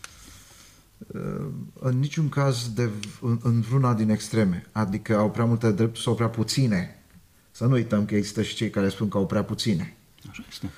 Uh, 0.98 1.46
în 1.80 1.98
niciun 1.98 2.28
caz 2.28 2.72
de, 2.72 2.90
în, 3.20 3.38
în 3.42 3.60
vreuna 3.60 3.94
din 3.94 4.10
extreme. 4.10 4.66
Adică 4.72 5.16
au 5.16 5.30
prea 5.30 5.44
multe 5.44 5.72
drepturi 5.72 6.02
sau 6.02 6.14
prea 6.14 6.28
puține. 6.28 7.02
Să 7.50 7.64
nu 7.64 7.72
uităm 7.72 8.04
că 8.04 8.14
există 8.16 8.42
și 8.42 8.54
cei 8.54 8.70
care 8.70 8.88
spun 8.88 9.08
că 9.08 9.16
au 9.16 9.26
prea 9.26 9.44
puține. 9.44 9.96
Așa 10.30 10.44
este. 10.48 10.70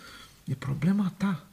E 0.45 0.55
problema 0.55 1.13
ta. 1.17 1.47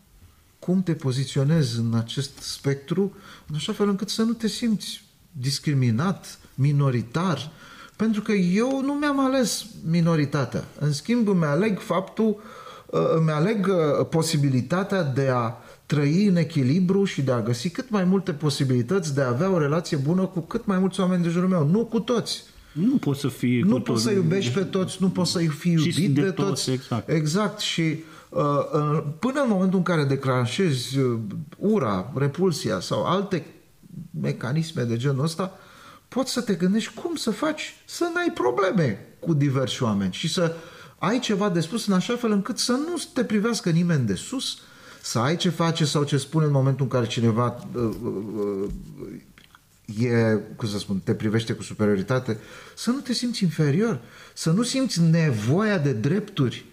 Cum 0.60 0.84
te 0.84 0.94
poziționezi 0.94 1.80
în 1.80 1.94
acest 1.94 2.38
spectru 2.38 3.15
în 3.48 3.56
așa 3.56 3.74
fel 3.74 3.89
încât 3.89 4.10
să 4.10 4.24
nu 4.24 4.34
te 4.34 4.48
simți 4.48 5.05
discriminat, 5.39 6.39
minoritar, 6.56 7.52
pentru 7.95 8.21
că 8.21 8.32
eu 8.32 8.82
nu 8.82 8.93
mi-am 8.93 9.19
ales 9.19 9.65
minoritatea. 9.89 10.63
În 10.80 10.91
schimb, 10.91 11.28
îmi 11.28 11.43
aleg 11.43 11.80
faptul, 11.80 12.41
uh, 12.86 13.00
îmi 13.15 13.30
aleg 13.30 13.67
uh, 13.67 14.08
posibilitatea 14.10 15.04
de 15.04 15.30
a 15.34 15.54
trăi 15.86 16.26
în 16.26 16.36
echilibru 16.36 17.04
și 17.04 17.21
de 17.21 17.32
a 17.32 17.41
găsi 17.41 17.69
cât 17.69 17.89
mai 17.89 18.04
multe 18.04 18.32
posibilități 18.32 19.15
de 19.15 19.21
a 19.21 19.28
avea 19.28 19.52
o 19.52 19.58
relație 19.58 19.98
bună 19.98 20.26
cu 20.26 20.39
cât 20.39 20.65
mai 20.65 20.80
mulți 20.80 21.00
oameni 21.00 21.24
de 21.24 21.30
jurul 21.30 21.50
meu, 21.50 21.67
nu 21.67 21.86
cu 21.86 22.00
toți. 22.00 22.43
Nu 22.71 22.95
poți 22.95 23.19
să 23.19 23.28
fii 23.28 23.62
Nu 23.62 23.80
poți 23.80 24.04
să 24.04 24.12
iubești 24.12 24.54
pe 24.54 24.63
toți, 24.63 24.98
nu 25.00 25.10
poți 25.10 25.32
să 25.32 25.39
fii 25.39 25.71
iubit 25.71 26.15
de, 26.15 26.21
de 26.21 26.32
toți. 26.32 26.48
toți. 26.48 26.71
Exact. 26.71 27.10
exact. 27.10 27.60
Și 27.60 28.04
uh, 28.30 29.04
până 29.19 29.41
în 29.41 29.50
momentul 29.50 29.78
în 29.78 29.84
care 29.84 30.04
declanșezi 30.04 30.98
ura, 31.58 32.12
repulsia 32.15 32.80
sau 32.80 33.04
alte 33.04 33.45
mecanisme 34.21 34.84
de 34.84 34.97
genul 34.97 35.23
ăsta, 35.23 35.60
poți 36.08 36.31
să 36.31 36.41
te 36.41 36.53
gândești 36.53 36.93
cum 36.93 37.15
să 37.15 37.31
faci 37.31 37.75
să 37.86 38.12
n-ai 38.13 38.31
probleme 38.34 39.08
cu 39.19 39.34
diversi 39.34 39.84
oameni 39.84 40.13
și 40.13 40.34
să 40.34 40.55
ai 40.97 41.19
ceva 41.19 41.49
de 41.49 41.60
spus 41.60 41.88
în 41.88 41.93
așa 41.93 42.15
fel 42.15 42.31
încât 42.31 42.58
să 42.58 42.71
nu 42.71 43.01
te 43.13 43.23
privească 43.23 43.69
nimeni 43.69 44.05
de 44.05 44.15
sus, 44.15 44.58
să 45.01 45.19
ai 45.19 45.36
ce 45.36 45.49
face 45.49 45.86
sau 45.86 46.03
ce 46.03 46.17
spune 46.17 46.45
în 46.45 46.51
momentul 46.51 46.84
în 46.84 46.91
care 46.91 47.08
cineva 47.08 47.67
uh, 47.73 47.89
uh, 48.03 48.69
e, 50.05 50.39
cum 50.55 50.67
să 50.67 50.77
spun, 50.77 50.99
te 50.99 51.13
privește 51.13 51.53
cu 51.53 51.63
superioritate, 51.63 52.39
să 52.75 52.89
nu 52.89 52.99
te 52.99 53.13
simți 53.13 53.43
inferior, 53.43 54.01
să 54.34 54.51
nu 54.51 54.63
simți 54.63 55.01
nevoia 55.01 55.77
de 55.77 55.91
drepturi, 55.91 56.65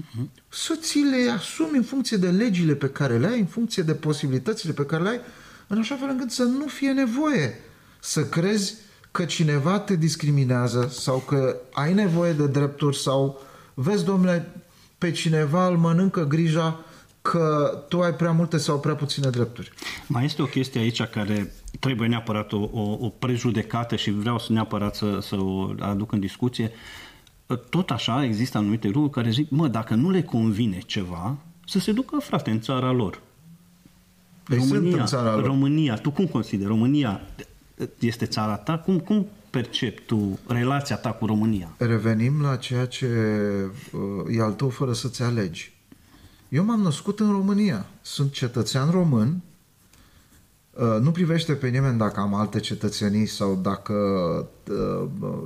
uh-huh. 0.00 0.24
să 0.48 0.74
ți 0.80 0.98
le 0.98 1.30
asumi 1.30 1.76
în 1.76 1.82
funcție 1.82 2.16
de 2.16 2.30
legile 2.30 2.74
pe 2.74 2.88
care 2.88 3.18
le 3.18 3.26
ai, 3.26 3.38
în 3.38 3.46
funcție 3.46 3.82
de 3.82 3.94
posibilitățile 3.94 4.72
pe 4.72 4.86
care 4.86 5.02
le 5.02 5.08
ai, 5.08 5.20
în 5.66 5.78
așa 5.78 5.96
fel 5.96 6.08
încât 6.08 6.30
să 6.30 6.42
nu 6.42 6.66
fie 6.66 6.90
nevoie 6.90 7.54
să 8.00 8.24
crezi 8.24 8.74
că 9.10 9.24
cineva 9.24 9.78
te 9.78 9.96
discriminează 9.96 10.88
sau 10.90 11.18
că 11.18 11.56
ai 11.72 11.94
nevoie 11.94 12.32
de 12.32 12.46
drepturi 12.46 12.96
sau 12.96 13.40
vezi, 13.74 14.04
domnule, 14.04 14.62
pe 14.98 15.10
cineva 15.10 15.66
îl 15.66 15.76
mănâncă 15.76 16.24
grija 16.24 16.80
că 17.22 17.84
tu 17.88 18.00
ai 18.00 18.14
prea 18.14 18.32
multe 18.32 18.56
sau 18.56 18.80
prea 18.80 18.94
puține 18.94 19.30
drepturi. 19.30 19.72
Mai 20.06 20.24
este 20.24 20.42
o 20.42 20.46
chestie 20.46 20.80
aici 20.80 21.02
care 21.02 21.52
trebuie 21.80 22.08
neapărat 22.08 22.52
o, 22.52 22.68
o, 22.72 22.96
o 23.00 23.08
prejudecată 23.08 23.96
și 23.96 24.10
vreau 24.10 24.38
să 24.38 24.52
neapărat 24.52 24.94
să, 24.94 25.18
să 25.20 25.36
o 25.36 25.74
aduc 25.80 26.12
în 26.12 26.20
discuție. 26.20 26.70
tot 27.68 27.90
așa 27.90 28.24
există 28.24 28.58
anumite 28.58 28.86
lucruri 28.86 29.10
care 29.10 29.30
zic, 29.30 29.50
mă, 29.50 29.68
dacă 29.68 29.94
nu 29.94 30.10
le 30.10 30.22
convine 30.22 30.78
ceva, 30.86 31.36
să 31.66 31.78
se 31.78 31.92
ducă, 31.92 32.18
frate, 32.18 32.50
în 32.50 32.60
țara 32.60 32.90
lor. 32.90 33.20
Ei 34.48 34.60
sunt 34.60 34.72
România, 34.72 35.00
în 35.00 35.06
țara 35.06 35.34
lor. 35.34 35.44
România, 35.44 35.94
tu 35.94 36.10
cum 36.10 36.26
consideri? 36.26 36.68
România 36.68 37.20
este 37.98 38.26
țara 38.26 38.56
ta? 38.56 38.78
Cum, 38.78 38.98
cum 38.98 39.26
percepi 39.50 40.02
tu 40.02 40.38
relația 40.46 40.96
ta 40.96 41.10
cu 41.10 41.26
România? 41.26 41.74
Revenim 41.78 42.42
la 42.42 42.56
ceea 42.56 42.86
ce 42.86 43.06
uh, 43.92 44.36
e 44.36 44.42
al 44.42 44.52
tău 44.52 44.68
fără 44.68 44.92
să-ți 44.92 45.22
alegi. 45.22 45.74
Eu 46.48 46.64
m-am 46.64 46.80
născut 46.80 47.20
în 47.20 47.30
România. 47.30 47.86
Sunt 48.02 48.32
cetățean 48.32 48.90
român. 48.90 49.40
Uh, 50.70 51.00
nu 51.00 51.10
privește 51.10 51.52
pe 51.52 51.68
nimeni 51.68 51.98
dacă 51.98 52.20
am 52.20 52.34
alte 52.34 52.60
cetățenii 52.60 53.26
sau 53.26 53.58
dacă... 53.62 53.92
Uh, 54.70 55.42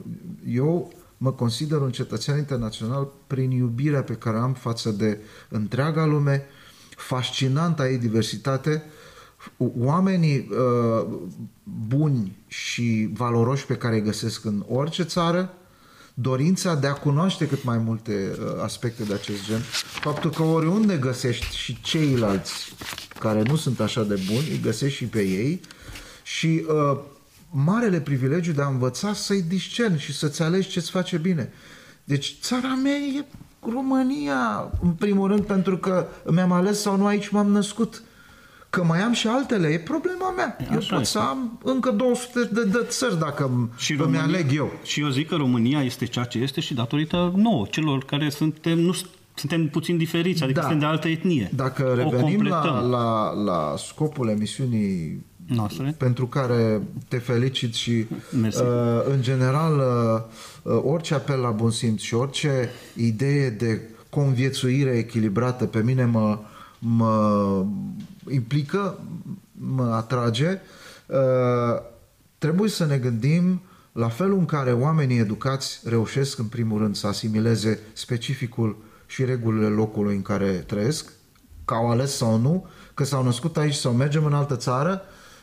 eu 0.46 0.92
mă 1.16 1.32
consider 1.32 1.80
un 1.80 1.90
cetățean 1.90 2.38
internațional 2.38 3.08
prin 3.26 3.50
iubirea 3.50 4.02
pe 4.02 4.14
care 4.14 4.36
am 4.36 4.52
față 4.52 4.90
de 4.90 5.18
întreaga 5.48 6.04
lume, 6.04 6.46
fascinanta 7.00 7.88
ei 7.88 7.98
diversitate, 7.98 8.82
oamenii 9.56 10.48
uh, 10.50 11.06
buni 11.88 12.36
și 12.46 13.08
valoroși 13.12 13.66
pe 13.66 13.76
care 13.76 13.94
îi 13.94 14.02
găsesc 14.02 14.44
în 14.44 14.64
orice 14.68 15.02
țară, 15.02 15.54
dorința 16.14 16.74
de 16.74 16.86
a 16.86 16.92
cunoaște 16.92 17.48
cât 17.48 17.64
mai 17.64 17.78
multe 17.78 18.36
uh, 18.40 18.62
aspecte 18.62 19.02
de 19.02 19.14
acest 19.14 19.44
gen, 19.44 19.60
faptul 20.00 20.30
că 20.30 20.42
oriunde 20.42 20.96
găsești 20.96 21.56
și 21.56 21.80
ceilalți 21.80 22.52
care 23.18 23.42
nu 23.42 23.56
sunt 23.56 23.80
așa 23.80 24.02
de 24.02 24.22
buni, 24.26 24.48
îi 24.50 24.60
găsești 24.62 24.96
și 24.96 25.04
pe 25.04 25.20
ei 25.20 25.60
și 26.22 26.66
uh, 26.68 26.98
marele 27.50 28.00
privilegiu 28.00 28.52
de 28.52 28.62
a 28.62 28.66
învăța 28.66 29.12
să-i 29.12 29.42
discerni 29.42 29.98
și 29.98 30.16
să-ți 30.16 30.42
alegi 30.42 30.68
ce-ți 30.68 30.90
face 30.90 31.16
bine. 31.16 31.52
Deci 32.04 32.36
țara 32.40 32.74
mea 32.74 32.96
e 32.96 33.24
România, 33.72 34.70
în 34.82 34.90
primul 34.90 35.28
rând, 35.28 35.40
pentru 35.44 35.76
că 35.78 36.06
mi-am 36.30 36.52
ales 36.52 36.80
sau 36.80 36.96
nu 36.96 37.06
aici 37.06 37.28
m-am 37.28 37.46
născut. 37.50 38.02
Că 38.70 38.84
mai 38.84 39.00
am 39.02 39.12
și 39.12 39.26
altele, 39.26 39.68
e 39.68 39.78
problema 39.78 40.30
mea. 40.36 40.56
Așa 40.60 40.68
eu 40.72 40.78
pot 40.78 41.00
este. 41.00 41.04
să 41.04 41.18
am 41.18 41.58
încă 41.64 41.90
200 41.90 42.44
de, 42.52 42.64
de 42.64 42.84
țări 42.88 43.18
dacă 43.18 43.44
îmi, 43.54 43.68
Și 43.76 43.92
îmi 43.92 44.00
România- 44.00 44.22
aleg 44.22 44.54
eu. 44.54 44.70
Și 44.82 45.00
eu 45.00 45.08
zic 45.08 45.28
că 45.28 45.34
România 45.36 45.82
este 45.82 46.04
ceea 46.04 46.24
ce 46.24 46.38
este 46.38 46.60
și 46.60 46.74
datorită 46.74 47.32
nouă, 47.36 47.66
celor 47.70 48.04
care 48.04 48.28
suntem, 48.28 48.78
nu, 48.78 48.94
suntem 49.34 49.68
puțin 49.68 49.96
diferiți, 49.96 50.42
adică 50.42 50.60
Da. 50.60 50.66
suntem 50.66 50.80
de 50.88 50.92
altă 50.94 51.08
etnie. 51.08 51.50
Dacă 51.54 51.82
O 51.82 51.94
revenim 51.94 52.42
la, 52.42 52.56
completăm. 52.60 52.90
la, 52.90 53.32
la 53.44 53.74
scopul 53.76 54.28
emisiunii 54.28 55.24
Noastre. 55.54 55.94
pentru 55.98 56.26
care 56.26 56.82
te 57.08 57.18
felicit 57.18 57.74
și 57.74 58.06
Mersi. 58.40 58.62
uh, 58.62 58.68
în 59.10 59.22
general 59.22 59.78
uh, 59.78 60.72
uh, 60.74 60.82
orice 60.84 61.14
apel 61.14 61.38
la 61.38 61.50
bun 61.50 61.70
simț 61.70 62.00
și 62.00 62.14
orice 62.14 62.68
idee 62.96 63.50
de 63.50 63.80
conviețuire 64.10 64.90
echilibrată 64.90 65.66
pe 65.66 65.82
mine 65.82 66.04
mă, 66.04 66.38
mă 66.78 67.64
implică, 68.30 68.98
mă 69.52 69.92
atrage, 69.94 70.60
uh, 71.06 71.82
trebuie 72.38 72.68
să 72.70 72.86
ne 72.86 72.98
gândim 72.98 73.60
la 73.92 74.08
felul 74.08 74.38
în 74.38 74.44
care 74.44 74.72
oamenii 74.72 75.18
educați 75.18 75.80
reușesc 75.84 76.38
în 76.38 76.44
primul 76.46 76.78
rând 76.78 76.96
să 76.96 77.06
asimileze 77.06 77.78
specificul 77.92 78.76
și 79.06 79.24
regulile 79.24 79.66
locului 79.66 80.14
în 80.14 80.22
care 80.22 80.50
trăiesc, 80.50 81.12
că 81.64 81.74
au 81.74 81.90
ales 81.90 82.16
sau 82.16 82.38
nu, 82.38 82.66
că 82.94 83.04
s-au 83.04 83.24
născut 83.24 83.56
aici 83.56 83.74
sau 83.74 83.92
mergem 83.92 84.24
în 84.24 84.32
altă 84.32 84.56
țară, 84.56 85.02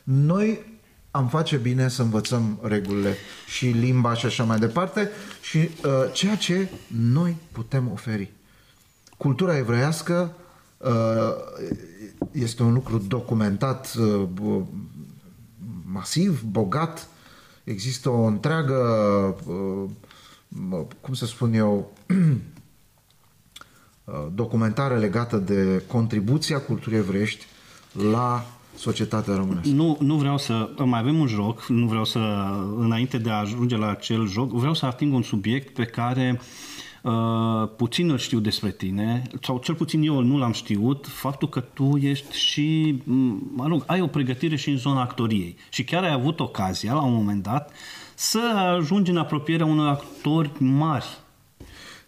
noi 0.10 0.80
am 1.12 1.28
face 1.28 1.58
bine 1.58 1.88
să 1.88 2.02
învățăm 2.02 2.60
regulile 2.62 3.15
și 3.48 3.65
limba 3.65 4.13
și 4.13 4.26
așa 4.26 4.43
mai 4.43 4.60
departe 4.60 5.10
și 5.41 5.58
uh, 5.58 5.70
ceea 6.13 6.36
ce 6.36 6.70
noi 6.88 7.36
putem 7.52 7.91
oferi. 7.91 8.32
Cultura 9.17 9.58
evreiască 9.58 10.34
uh, 10.78 10.91
este 12.32 12.63
un 12.63 12.74
lucru 12.74 12.98
documentat 12.98 13.96
uh, 14.00 14.28
b- 14.34 14.65
masiv, 15.84 16.41
bogat. 16.41 17.08
Există 17.63 18.10
o 18.10 18.22
întreagă, 18.22 18.76
uh, 19.46 19.89
mă, 20.48 20.86
cum 21.02 21.13
să 21.13 21.26
spun 21.26 21.54
eu, 21.54 21.93
uh, 24.04 24.28
documentare 24.34 24.98
legată 24.98 25.38
de 25.38 25.84
contribuția 25.88 26.60
culturii 26.60 26.98
evreiești 26.98 27.46
la 28.12 28.46
societatea 28.78 29.36
românească. 29.36 29.74
Nu, 29.74 29.98
nu 30.00 30.16
vreau 30.16 30.38
să... 30.38 30.70
Mai 30.84 31.00
avem 31.00 31.20
un 31.20 31.28
joc, 31.28 31.66
nu 31.66 31.88
vreau 31.88 32.06
să... 32.06 32.20
Înainte 32.78 33.18
de 33.18 33.30
a 33.30 33.40
ajunge 33.40 33.78
la 33.78 33.90
acel 33.90 34.28
joc, 34.28 34.52
vreau 34.52 34.74
să 34.74 34.86
ating 34.86 35.13
un 35.13 35.22
subiect 35.22 35.74
pe 35.74 35.84
care 35.86 36.42
uh, 37.02 37.70
puțin 37.78 38.10
îl 38.10 38.18
știu 38.18 38.40
despre 38.40 38.72
tine, 38.72 39.22
sau 39.42 39.58
cel 39.58 39.76
puțin 39.76 40.02
eu 40.02 40.22
nu 40.22 40.38
l-am 40.38 40.52
știut, 40.52 41.08
faptul 41.08 41.50
că 41.50 41.60
tu 41.60 41.98
ești 42.02 42.38
și, 42.38 42.98
m, 43.04 43.52
mă 43.56 43.68
rog, 43.68 43.84
ai 43.88 44.02
o 44.02 44.08
pregătire 44.08 44.56
și 44.56 44.70
în 44.70 44.78
zona 44.78 45.02
actoriei. 45.02 45.56
Și 45.70 45.84
chiar 45.84 46.04
ai 46.04 46.12
avut 46.12 46.40
ocazia, 46.40 46.94
la 46.94 47.02
un 47.02 47.13
moment 47.13 47.44
dat, 47.44 47.72
să 48.16 48.40
ajungi 48.78 49.12
în 49.12 49.18
apropierea 49.18 49.66
unor 49.66 49.88
actori 49.88 50.52
mari. 50.58 51.06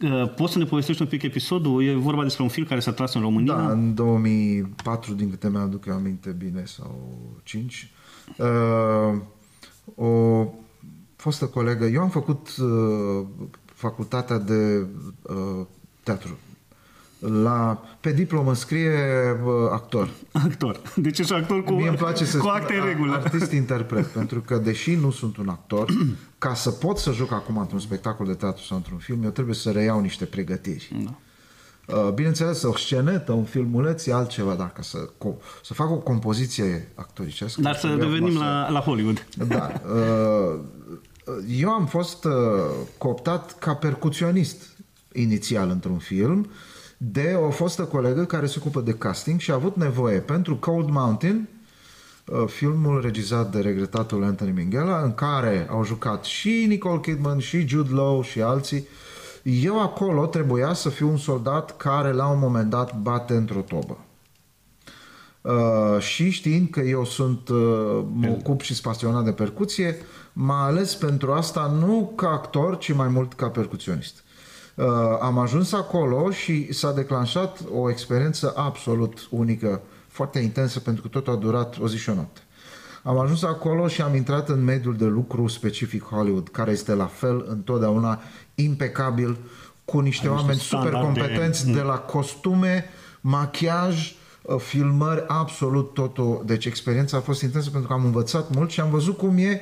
Uh, 0.01 0.33
Poți 0.35 0.53
să 0.53 0.57
ne 0.57 0.65
povestești 0.65 1.01
un 1.01 1.07
pic 1.07 1.21
episodul? 1.23 1.83
E 1.83 1.93
vorba 1.93 2.23
despre 2.23 2.43
un 2.43 2.49
film 2.49 2.65
care 2.65 2.79
s-a 2.79 2.91
tras 2.91 3.13
în 3.13 3.21
România? 3.21 3.53
Da, 3.53 3.71
în 3.71 3.93
2004, 3.93 5.13
din 5.13 5.29
câte 5.29 5.49
mi-aduc 5.49 5.85
eu 5.85 5.93
aminte 5.93 6.29
bine, 6.29 6.63
sau 6.65 7.09
5, 7.43 7.91
uh, 8.37 9.21
o 9.95 10.45
fostă 11.15 11.45
colegă, 11.45 11.85
eu 11.85 12.01
am 12.01 12.09
făcut 12.09 12.55
uh, 12.57 13.25
facultatea 13.65 14.37
de 14.37 14.85
uh, 15.21 15.65
teatru. 16.03 16.37
La, 17.19 17.83
pe 17.99 18.11
diplomă 18.11 18.53
scrie 18.55 18.91
uh, 19.45 19.51
actor. 19.71 20.09
Actor. 20.31 20.81
Deci 20.95 21.19
ești 21.19 21.33
actor 21.33 21.63
cu, 21.63 21.73
Mie 21.73 21.87
îmi 21.87 21.97
place 21.97 22.25
să 22.25 22.37
cu 22.37 22.43
spun 22.43 22.55
acte 22.55 22.73
în 22.73 22.81
a- 22.81 22.85
regulă. 22.85 23.13
Artist-interpret, 23.13 24.05
pentru 24.19 24.39
că 24.41 24.57
deși 24.57 24.95
nu 24.95 25.11
sunt 25.11 25.37
un 25.37 25.49
actor, 25.49 25.89
ca 26.37 26.53
să 26.53 26.69
pot 26.71 26.97
să 26.97 27.11
joc 27.11 27.31
acum 27.31 27.57
într-un 27.57 27.79
spectacol 27.79 28.25
de 28.27 28.33
teatru 28.33 28.63
sau 28.63 28.77
într-un 28.77 28.97
film, 28.97 29.23
eu 29.23 29.29
trebuie 29.29 29.55
să 29.55 29.71
reiau 29.71 29.99
niște 29.99 30.25
pregătiri. 30.25 30.95
Da. 31.05 31.13
Uh, 31.95 32.11
Bineînțeles, 32.13 32.63
o 32.63 32.77
scenetă, 32.77 33.31
un 33.31 33.43
filmuleț 33.43 34.05
e 34.05 34.13
altceva, 34.13 34.53
dacă 34.53 34.81
să, 34.83 35.09
co- 35.09 35.61
să 35.63 35.73
fac 35.73 35.89
o 35.91 35.95
compoziție 35.97 36.91
actoricească. 36.95 37.61
Dar 37.61 37.75
să 37.75 37.87
trebuie 37.87 38.05
acum 38.05 38.13
revenim 38.15 38.37
să- 38.37 38.43
la, 38.43 38.69
la 38.69 38.79
Hollywood. 38.79 39.25
Da. 39.47 39.71
uh, 39.95 40.59
Eu 41.57 41.69
am 41.69 41.85
fost 41.85 42.25
uh, 42.25 42.31
cooptat 42.97 43.57
ca 43.59 43.73
percuționist 43.75 44.77
inițial 45.13 45.69
într-un 45.69 45.97
film 45.97 46.49
de 47.01 47.37
o 47.47 47.49
fostă 47.49 47.83
colegă 47.83 48.25
care 48.25 48.45
se 48.45 48.55
ocupă 48.59 48.81
de 48.81 48.93
casting 48.93 49.39
și 49.39 49.51
a 49.51 49.53
avut 49.53 49.75
nevoie 49.75 50.19
pentru 50.19 50.55
Cold 50.55 50.89
Mountain, 50.89 51.47
uh, 52.25 52.43
filmul 52.47 53.01
regizat 53.01 53.51
de 53.51 53.59
regretatul 53.59 54.23
Anthony 54.23 54.51
Minghella, 54.51 55.01
în 55.01 55.13
care 55.13 55.67
au 55.69 55.85
jucat 55.85 56.23
și 56.23 56.65
Nicole 56.67 56.99
Kidman, 56.99 57.39
și 57.39 57.67
Jude 57.67 57.93
Law 57.93 58.21
și 58.21 58.41
alții. 58.41 58.87
Eu 59.43 59.81
acolo 59.81 60.25
trebuia 60.25 60.73
să 60.73 60.89
fiu 60.89 61.09
un 61.09 61.17
soldat 61.17 61.77
care 61.77 62.11
la 62.11 62.27
un 62.27 62.39
moment 62.39 62.69
dat 62.69 62.97
bate 62.97 63.33
într-o 63.33 63.61
tobă. 63.61 63.97
Uh, 65.41 65.99
și 65.99 66.29
știind 66.29 66.69
că 66.69 66.79
eu 66.79 67.05
sunt, 67.05 67.49
uh, 67.49 68.03
mă 68.13 68.29
ocup 68.29 68.61
și 68.61 68.73
sunt 68.73 68.93
pasionat 68.93 69.23
de 69.23 69.31
percuție, 69.31 69.97
m-a 70.33 70.65
ales 70.65 70.95
pentru 70.95 71.31
asta 71.31 71.77
nu 71.79 72.13
ca 72.15 72.29
actor, 72.29 72.77
ci 72.77 72.93
mai 72.93 73.07
mult 73.07 73.33
ca 73.33 73.49
percuționist. 73.49 74.23
Uh, 74.75 74.85
am 75.21 75.37
ajuns 75.37 75.73
acolo 75.73 76.31
și 76.31 76.73
s-a 76.73 76.91
declanșat 76.91 77.59
o 77.73 77.89
experiență 77.89 78.53
absolut 78.55 79.27
unică, 79.29 79.81
foarte 80.07 80.39
intensă, 80.39 80.79
pentru 80.79 81.01
că 81.01 81.07
totul 81.07 81.33
a 81.33 81.35
durat 81.35 81.77
o 81.81 81.87
zi 81.87 81.97
și 81.97 82.09
o 82.09 82.13
noapte. 82.13 82.39
Am 83.03 83.19
ajuns 83.19 83.43
acolo 83.43 83.87
și 83.87 84.01
am 84.01 84.15
intrat 84.15 84.49
în 84.49 84.63
mediul 84.63 84.95
de 84.95 85.05
lucru 85.05 85.47
specific 85.47 86.03
Hollywood, 86.03 86.47
care 86.47 86.71
este 86.71 86.93
la 86.93 87.05
fel 87.05 87.45
întotdeauna 87.47 88.21
impecabil, 88.55 89.37
cu 89.85 89.99
niște 89.99 90.27
Ai 90.27 90.33
niște 90.33 90.41
oameni 90.41 90.59
super 90.59 90.87
standarde. 90.87 91.19
competenți 91.19 91.69
de 91.69 91.81
la 91.81 91.97
costume, 91.97 92.85
machiaj, 93.21 94.15
uh, 94.41 94.59
filmări, 94.59 95.23
absolut 95.27 95.93
totul. 95.93 96.43
Deci 96.45 96.65
experiența 96.65 97.17
a 97.17 97.19
fost 97.19 97.41
intensă 97.41 97.69
pentru 97.69 97.87
că 97.87 97.93
am 97.93 98.05
învățat 98.05 98.55
mult 98.55 98.69
și 98.69 98.79
am 98.79 98.89
văzut 98.89 99.17
cum 99.17 99.37
e 99.37 99.61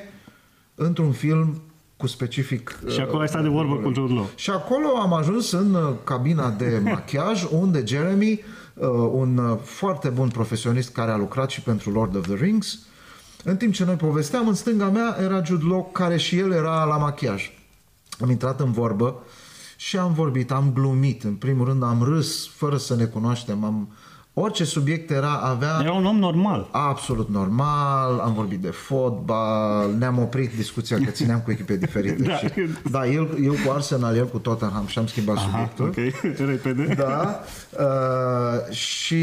într-un 0.74 1.12
film 1.12 1.62
cu 1.98 2.06
specific... 2.06 2.78
Și 2.88 3.00
acolo 3.00 3.20
ai 3.20 3.28
stat 3.28 3.42
de 3.42 3.48
vorbă 3.48 3.74
cu 3.74 3.92
Jude 3.92 4.12
Law. 4.12 4.30
Și 4.34 4.50
acolo 4.50 4.96
am 4.96 5.12
ajuns 5.12 5.52
în 5.52 5.74
uh, 5.74 5.94
cabina 6.04 6.50
de 6.50 6.80
machiaj, 6.92 7.44
unde 7.50 7.82
Jeremy, 7.86 8.42
uh, 8.74 8.88
un 9.12 9.36
uh, 9.36 9.58
foarte 9.62 10.08
bun 10.08 10.28
profesionist 10.28 10.92
care 10.92 11.10
a 11.10 11.16
lucrat 11.16 11.50
și 11.50 11.60
pentru 11.60 11.90
Lord 11.90 12.16
of 12.16 12.26
the 12.26 12.34
Rings, 12.34 12.78
în 13.44 13.56
timp 13.56 13.72
ce 13.72 13.84
noi 13.84 13.94
povesteam, 13.94 14.48
în 14.48 14.54
stânga 14.54 14.88
mea 14.88 15.16
era 15.20 15.42
Jude 15.42 15.64
Law, 15.68 15.90
care 15.92 16.16
și 16.16 16.38
el 16.38 16.52
era 16.52 16.84
la 16.84 16.96
machiaj. 16.96 17.50
Am 18.20 18.30
intrat 18.30 18.60
în 18.60 18.72
vorbă 18.72 19.22
și 19.76 19.98
am 19.98 20.12
vorbit, 20.12 20.50
am 20.50 20.70
glumit. 20.74 21.24
În 21.24 21.34
primul 21.34 21.66
rând 21.66 21.82
am 21.82 22.02
râs 22.02 22.48
fără 22.48 22.76
să 22.76 22.94
ne 22.94 23.04
cunoaștem, 23.04 23.64
am 23.64 23.88
Orice 24.40 24.64
subiect 24.64 25.10
era, 25.10 25.32
avea 25.32 25.78
Era 25.82 25.92
un 25.92 26.04
om 26.06 26.18
normal. 26.18 26.68
absolut 26.70 27.28
normal, 27.28 28.18
am 28.24 28.32
vorbit 28.34 28.60
de 28.60 28.68
fotbal, 28.70 29.94
ne-am 29.98 30.18
oprit 30.18 30.56
discuția 30.56 30.96
că 30.96 31.10
țineam 31.10 31.40
cu 31.40 31.50
echipe 31.50 31.76
diferite. 31.76 32.22
Da. 32.28 32.36
și, 32.36 32.48
da 32.90 33.06
el, 33.06 33.28
eu 33.42 33.52
cu 33.52 33.72
Arsenal, 33.74 34.16
el 34.16 34.26
cu 34.26 34.38
Tottenham 34.38 34.86
și 34.86 34.98
am 34.98 35.06
schimbat 35.06 35.36
Aha, 35.36 35.44
subiectul. 35.74 35.86
ok, 35.86 36.24
repede. 36.50 36.94
Da. 36.96 37.40
Uh, 37.78 38.74
și, 38.74 39.14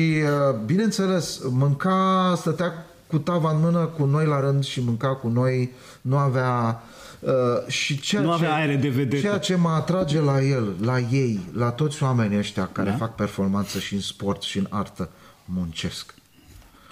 uh, 0.52 0.56
bineînțeles, 0.66 1.40
mânca, 1.50 2.34
stătea 2.38 2.86
cu 3.16 3.22
tava 3.22 3.52
în 3.52 3.60
mână 3.60 3.86
cu 3.86 4.06
noi 4.06 4.26
la 4.26 4.40
rând 4.40 4.64
și 4.64 4.82
mânca 4.82 5.08
cu 5.16 5.28
noi, 5.28 5.72
nu 6.02 6.18
avea... 6.18 6.82
Uh, 7.20 7.32
și 7.68 8.00
ceea 8.00 8.22
Nu 8.22 8.28
ce, 8.28 8.34
avea 8.34 8.54
aere 8.54 8.76
de 8.76 8.90
vedetă. 8.90 9.22
Ceea 9.22 9.38
ce 9.38 9.56
mă 9.56 9.70
atrage 9.70 10.20
la 10.20 10.42
el, 10.42 10.74
la 10.82 11.00
ei, 11.00 11.40
la 11.54 11.70
toți 11.72 12.04
oamenii 12.04 12.38
ăștia 12.38 12.70
care 12.72 12.90
Da. 12.90 12.96
fac 12.96 13.16
performanță 13.16 13.80
și 13.80 13.94
în 13.94 14.00
sport 14.02 14.42
și 14.42 14.58
în 14.58 14.68
artă, 14.70 15.10
muncesc. 15.46 16.14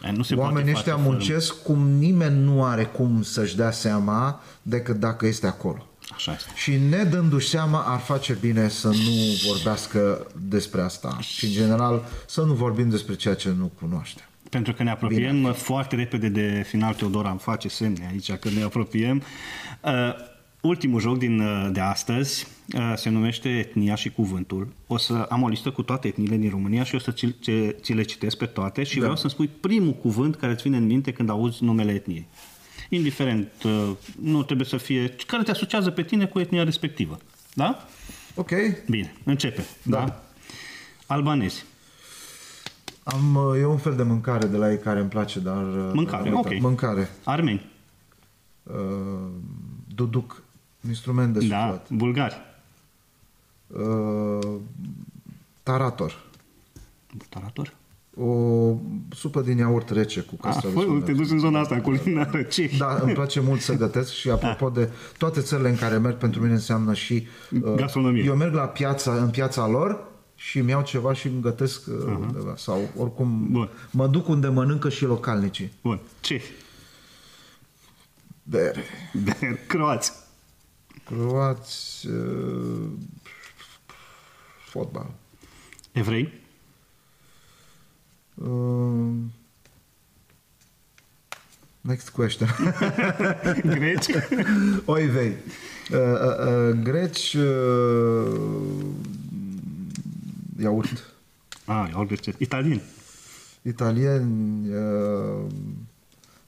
E, 0.04 0.12
Nu 0.12 0.24
se 0.24 0.36
Oamenii 0.36 0.72
poate 0.72 0.78
ăștia 0.78 0.94
face 0.94 1.04
fără- 1.06 1.16
muncesc 1.16 1.64
cum 1.64 1.88
nimeni 1.90 2.44
nu 2.44 2.64
are 2.64 2.84
cum 2.84 3.22
să-și 3.22 3.56
dea 3.56 3.72
seama 3.72 4.42
decât 4.62 4.96
dacă 5.00 5.26
este 5.28 5.48
acolo. 5.48 5.88
Așa 6.14 6.32
este. 6.34 6.52
Și 6.56 6.78
ne 6.90 7.04
dându-și 7.04 7.50
seama, 7.50 7.82
ar 7.88 8.00
face 8.00 8.38
bine 8.42 8.70
să 8.70 8.88
nu 8.88 9.04
vorbească 9.48 10.28
despre 10.48 10.82
asta. 10.82 11.18
Și, 11.20 11.46
în 11.46 11.52
general, 11.52 12.04
să 12.28 12.42
nu 12.42 12.54
vorbim 12.54 12.90
despre 12.90 13.16
ceea 13.16 13.34
ce 13.36 13.50
nu 13.58 13.72
cunoaștem. 13.80 14.26
Pentru 14.54 14.74
că 14.74 14.84
ne 14.84 14.90
apropiem 14.90 15.36
Bine. 15.36 15.52
foarte 15.52 15.96
repede 15.96 16.30
de 16.30 16.64
final, 16.68 16.94
Teodor 16.94 17.26
am 17.26 17.38
face 17.38 17.68
semne 17.68 18.08
aici 18.12 18.32
că 18.32 18.50
ne 18.50 18.64
apropiem. 18.64 19.22
Uh, 19.82 19.92
ultimul 20.62 21.00
joc 21.00 21.18
din, 21.18 21.40
uh, 21.40 21.70
de 21.72 21.80
astăzi 21.80 22.48
uh, 22.76 22.94
se 22.96 23.10
numește 23.10 23.50
Etnia 23.50 23.96
și 23.96 24.10
Cuvântul. 24.10 24.68
O 24.88 24.98
să 24.98 25.14
am 25.14 25.42
o 25.42 25.48
listă 25.48 25.72
cu 25.72 25.82
toate 25.82 26.08
etniile 26.08 26.36
din 26.36 26.50
România 26.50 26.84
și 26.84 26.96
o 26.96 27.00
să 27.00 27.12
ți, 27.12 27.36
ți, 27.42 27.52
ți 27.82 27.94
le 27.94 28.04
citesc 28.04 28.38
pe 28.38 28.46
toate 28.46 28.84
și 28.84 28.96
da. 28.96 29.00
vreau 29.00 29.16
să-mi 29.16 29.32
spui 29.32 29.50
primul 29.60 29.94
cuvânt 29.94 30.36
care 30.36 30.52
îți 30.52 30.64
vine 30.64 30.78
în 30.78 30.86
minte 30.86 31.12
când 31.12 31.30
auzi 31.30 31.64
numele 31.64 31.92
etniei. 31.92 32.28
Indiferent, 32.90 33.52
uh, 33.66 33.90
nu 34.22 34.44
trebuie 34.44 34.68
să 34.68 34.78
fie... 34.78 35.16
care 35.28 35.44
te 35.44 35.52
asociază 35.52 35.92
pe 35.92 36.04
tine 36.04 36.26
cu 36.26 36.40
etnia 36.40 36.64
respectivă. 36.64 37.18
Da? 37.54 37.88
Ok. 38.36 38.52
Bine, 38.90 39.14
începe. 39.24 39.66
Da. 39.84 39.98
da? 39.98 40.24
Albanezi. 41.06 41.66
Am, 43.04 43.36
uh, 43.36 43.60
e 43.60 43.66
un 43.66 43.78
fel 43.78 43.96
de 43.96 44.04
mâncare 44.04 44.48
de 44.48 44.58
la 44.58 44.72
ei 44.72 44.78
care 44.80 45.00
îmi 45.00 45.10
place, 45.10 45.40
dar... 45.40 45.64
uh, 45.64 45.92
Mâncare, 45.94 46.30
am 46.30 46.36
ok. 46.38 46.46
uitat. 46.46 46.62
Mâncare. 46.62 47.10
Armeni. 47.24 47.72
Uh, 48.64 48.74
duduc. 49.96 50.42
Instrument 50.88 51.34
de 51.34 51.48
Da. 51.48 51.60
suflat. 51.60 51.90
Bulgari. 51.90 52.36
Uh, 53.68 54.56
tarator. 55.64 56.24
Tarator. 57.30 57.74
O 58.18 58.74
supă 59.16 59.42
din 59.42 59.58
iaurt 59.58 59.90
rece 59.90 60.20
cu 60.22 60.34
Ah, 60.34 60.40
castraveți. 60.42 60.86
fă, 60.86 61.00
te 61.06 61.12
duci 61.14 61.30
în 61.30 61.40
zona 61.40 61.60
asta 61.60 61.82
culinară. 61.82 62.42
Ce? 62.42 62.72
Da, 62.78 63.00
îmi 63.04 63.14
place 63.14 63.40
mult 63.40 63.62
să 63.62 63.74
gătesc 63.76 64.12
și 64.12 64.30
apropo 64.30 64.70
de 64.70 64.90
toate 65.18 65.42
țările 65.42 65.70
în 65.70 65.76
care 65.76 65.98
merg, 65.98 66.16
pentru 66.18 66.42
mine 66.42 66.54
înseamnă 66.54 66.94
și... 66.94 67.28
uh, 67.64 67.74
Gastronomie. 67.76 68.24
Eu 68.24 68.36
merg 68.36 68.54
la 68.54 68.62
piața, 68.68 69.14
în 69.14 69.30
piața 69.30 69.68
lor 69.68 70.12
și 70.36 70.58
îmi 70.60 70.70
iau 70.70 70.84
ceva 70.84 71.14
și 71.14 71.28
îmi 71.28 71.42
gătesc 71.42 71.88
uh, 71.88 71.94
undeva. 72.06 72.56
Sau 72.56 72.90
oricum 72.98 73.48
Bun. 73.52 73.70
mă 73.92 74.08
duc 74.08 74.28
unde 74.28 74.48
mănâncă 74.48 74.90
și 74.90 75.06
localnicii. 75.06 75.72
Bun. 75.82 76.00
Ce? 76.22 76.42
Bere. 78.44 78.84
De 79.14 79.60
croați. 79.68 80.12
Croați... 81.04 82.08
Uh, 82.08 82.90
fotbal. 84.66 85.12
Evrei. 85.92 86.34
Uh, 88.34 89.14
next 91.82 92.10
question. 92.10 92.50
Greci. 93.76 94.06
Oivei. 94.86 95.36
Uh, 95.92 95.98
uh, 95.98 96.48
uh, 96.48 96.80
greci... 96.84 97.34
Uh, 97.34 98.40
iaurt. 100.60 101.16
ah, 101.66 101.90
eu 101.94 102.06
greci. 102.06 102.36
Italieni. 102.38 102.82
Italieni... 103.62 104.68
Uh, 104.76 105.46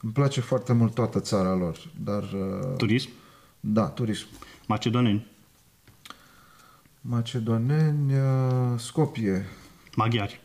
îmi 0.02 0.12
place 0.12 0.40
foarte 0.40 0.72
mult 0.72 0.94
toată 0.94 1.20
țara 1.20 1.54
lor, 1.54 1.78
dar... 2.04 2.22
Uh, 2.22 2.76
Turism. 2.76 3.08
da, 3.60 3.86
turism. 3.86 4.26
Macedoneni. 4.66 5.26
Macedoneni, 7.00 8.14
uh, 8.14 8.78
Scopie, 8.78 9.46
Maghiari. 9.96 10.40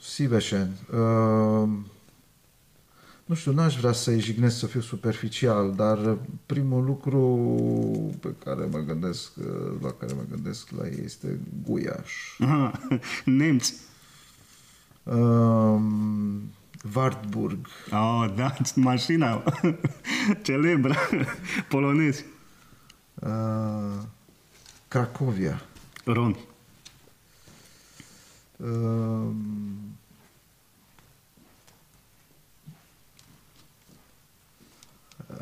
Sivesen. 0.00 0.76
Uh, 0.92 1.68
nu 3.32 3.38
știu, 3.38 3.52
n-aș 3.52 3.76
vrea 3.76 3.92
să-i 3.92 4.20
jignesc 4.20 4.58
să 4.58 4.66
fiu 4.66 4.80
superficial, 4.80 5.74
dar 5.74 6.18
primul 6.46 6.84
lucru 6.84 7.20
pe 8.20 8.34
care 8.44 8.64
mă 8.70 8.78
gândesc, 8.78 9.30
uh, 9.36 9.80
la 9.82 9.90
care 9.90 10.12
mă 10.12 10.22
gândesc 10.30 10.70
la 10.70 10.86
ei 10.86 11.00
este 11.04 11.38
guiaș. 11.66 12.12
Ah, 12.38 12.72
Nemți. 13.24 13.74
Um, 15.02 16.42
Wartburg, 16.94 17.66
Oh, 17.90 18.32
da, 18.36 18.54
mașina 18.74 19.42
celebră. 20.42 20.94
Polonezi. 21.68 22.24
uh, 23.14 24.02
Cracovia, 24.88 25.62
Romi. 26.04 26.44
um, 28.56 29.36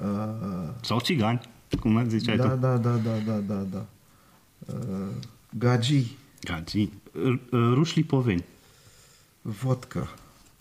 uh, 0.02 0.74
Sau 0.80 1.00
țigani. 1.00 1.40
Cum 1.80 1.96
ați 1.96 2.08
ziceai 2.08 2.36
da, 2.36 2.48
tu. 2.48 2.56
da, 2.56 2.76
da, 2.76 2.96
da, 2.96 3.16
da, 3.18 3.36
da, 3.38 3.54
da. 3.54 3.86
Uh, 4.66 5.08
Gagii, 5.58 6.18
Gazi. 6.40 6.88
Ruși 7.50 7.98
lipoveni. 7.98 8.44
vodka, 9.42 10.14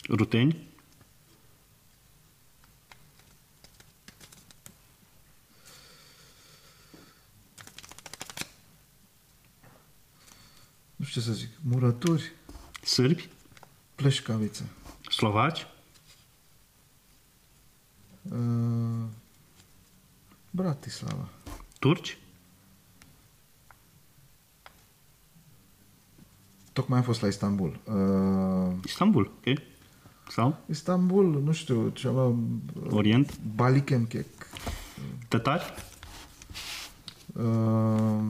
Ruteni. 0.10 0.68
nu 10.96 11.06
știu 11.06 11.22
ce 11.22 11.28
să 11.28 11.34
zic, 11.34 11.50
murături, 11.62 12.32
Sârbi. 12.84 13.30
pleșcavițe. 13.96 14.65
Slovaci. 15.10 15.68
Bratislava. 20.62 21.30
Turci. 21.80 22.17
Tocmai 26.74 26.98
am 26.98 27.04
fost 27.04 27.22
la 27.22 27.28
Istanbul. 27.28 27.80
Uh, 27.84 28.76
Istanbul. 28.84 29.26
Ok. 29.26 29.62
Sau 30.30 30.58
Istanbul, 30.69 31.41
nu 31.41 31.52
știu, 31.52 31.89
ceva... 31.89 32.26
Uh, 32.26 32.36
Orient. 32.89 33.39
Balikemkek. 33.56 34.26
Tătari. 35.28 35.74
Uh, 37.34 38.22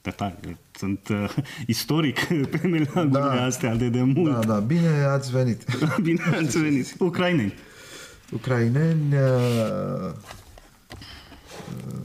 Tătari. 0.00 0.56
Sunt 0.76 1.08
uh, 1.08 1.34
istoric 1.66 2.24
pe 2.50 2.60
meleagurile 2.66 3.08
Da. 3.18 3.44
astea 3.44 3.74
de 3.74 3.88
demult. 3.88 4.32
da, 4.32 4.52
da, 4.52 4.58
bine 4.60 4.88
ați 4.88 5.30
venit. 5.30 5.64
Bine 6.02 6.22
ați 6.42 6.58
venit. 6.60 6.94
Ucraineni. 6.98 7.54
Ucraineni 8.32 9.14
uh, 9.14 10.12
uh, 11.68 12.00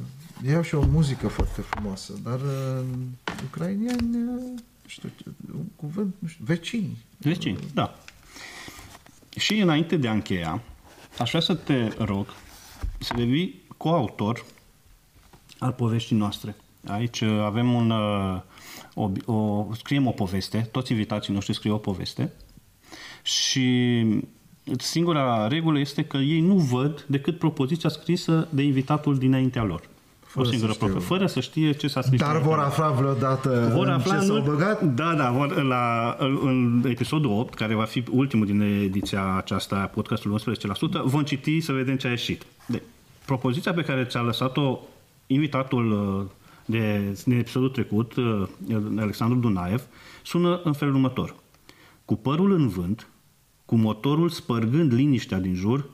ei 0.48 0.56
au 0.56 0.62
și 0.62 0.76
o 0.76 0.86
muzică 0.86 1.28
foarte 1.28 1.62
frumoasă, 1.62 2.14
dar 2.24 2.40
uh, 2.40 2.86
ucrainieni, 3.46 4.16
uh, 4.16 4.42
nu 4.82 4.88
știu, 4.88 5.10
un 5.54 5.64
cuvânt, 5.76 6.16
nu 6.20 6.28
știu, 6.28 6.46
vecini. 6.46 6.98
Vecini, 7.18 7.60
da. 7.74 7.96
Și 9.38 9.60
înainte 9.60 9.96
de 9.98 10.08
a 10.08 10.12
încheia, 10.12 10.62
aș 11.20 11.30
vrea 11.30 11.42
să 11.42 11.56
te 11.56 11.88
rog 11.98 12.28
să 13.00 13.14
devii 13.16 13.62
coautor 13.78 14.46
al 15.60 15.72
poveștii 15.72 16.16
noastre. 16.16 16.56
Aici 16.88 17.22
uh, 17.22 17.42
avem 17.44 17.74
un, 17.74 17.90
uh, 17.90 18.42
o, 18.94 19.12
o, 19.25 19.67
scriem 19.73 20.08
o 20.08 20.12
poveste, 20.12 20.69
toți 20.71 20.92
invitații 20.92 21.33
noștri 21.33 21.54
scriu 21.54 21.73
o 21.73 21.77
poveste 21.77 22.31
și 23.23 24.06
singura 24.77 25.48
regulă 25.48 25.79
este 25.79 26.04
că 26.04 26.17
ei 26.17 26.39
nu 26.39 26.56
văd 26.56 27.06
decât 27.08 27.37
propoziția 27.37 27.89
scrisă 27.89 28.48
de 28.50 28.62
invitatul 28.62 29.17
dinaintea 29.17 29.63
lor. 29.63 29.89
Fără 30.19 30.48
o 30.48 30.50
singură 30.50 30.71
să 30.71 30.77
știe. 30.77 31.00
propo- 31.00 31.06
fără 31.06 31.25
să 31.25 31.39
știe 31.39 31.71
ce 31.71 31.87
s-a 31.87 32.02
scris. 32.02 32.19
Dar 32.19 32.27
dinaintea 32.27 32.50
vor 32.50 32.58
lor. 32.58 32.67
afla 32.67 32.89
vreodată 32.89 33.71
Vor 33.75 33.87
în 33.87 33.94
afla 33.94 34.13
ce 34.13 34.19
în, 34.19 34.25
s-au 34.25 34.42
băgat? 34.42 34.83
Da, 34.83 35.13
da, 35.13 35.31
vor, 35.31 35.62
la, 35.62 36.15
în 36.19 36.83
episodul 36.87 37.31
8, 37.31 37.54
care 37.54 37.75
va 37.75 37.83
fi 37.83 38.04
ultimul 38.12 38.46
din 38.46 38.62
ediția 38.62 39.35
aceasta 39.35 39.75
a 39.75 39.85
podcastului 39.85 40.42
11%, 40.42 41.04
vom 41.04 41.23
citi 41.23 41.62
să 41.62 41.71
vedem 41.71 41.96
ce 41.96 42.08
a 42.08 42.10
ieșit. 42.10 42.46
De, 42.65 42.81
propoziția 43.25 43.73
pe 43.73 43.81
care 43.81 44.06
ți-a 44.06 44.21
lăsat-o 44.21 44.79
invitatul 45.27 45.92
uh, 45.92 46.40
de, 46.66 47.18
de 47.26 47.36
episodul 47.36 47.70
trecut, 47.70 48.16
uh, 48.16 48.48
Alexandru 48.98 49.40
Dunaev, 49.40 49.84
sună 50.24 50.62
în 50.64 50.74
felul 50.74 50.94
următor. 50.94 51.36
Cu 52.06 52.16
părul 52.16 52.52
în 52.52 52.68
vânt, 52.68 53.08
cu 53.66 53.76
motorul 53.76 54.30
spărgând 54.30 54.94
liniștea 54.94 55.40
din 55.40 55.54
jur, 55.54 55.90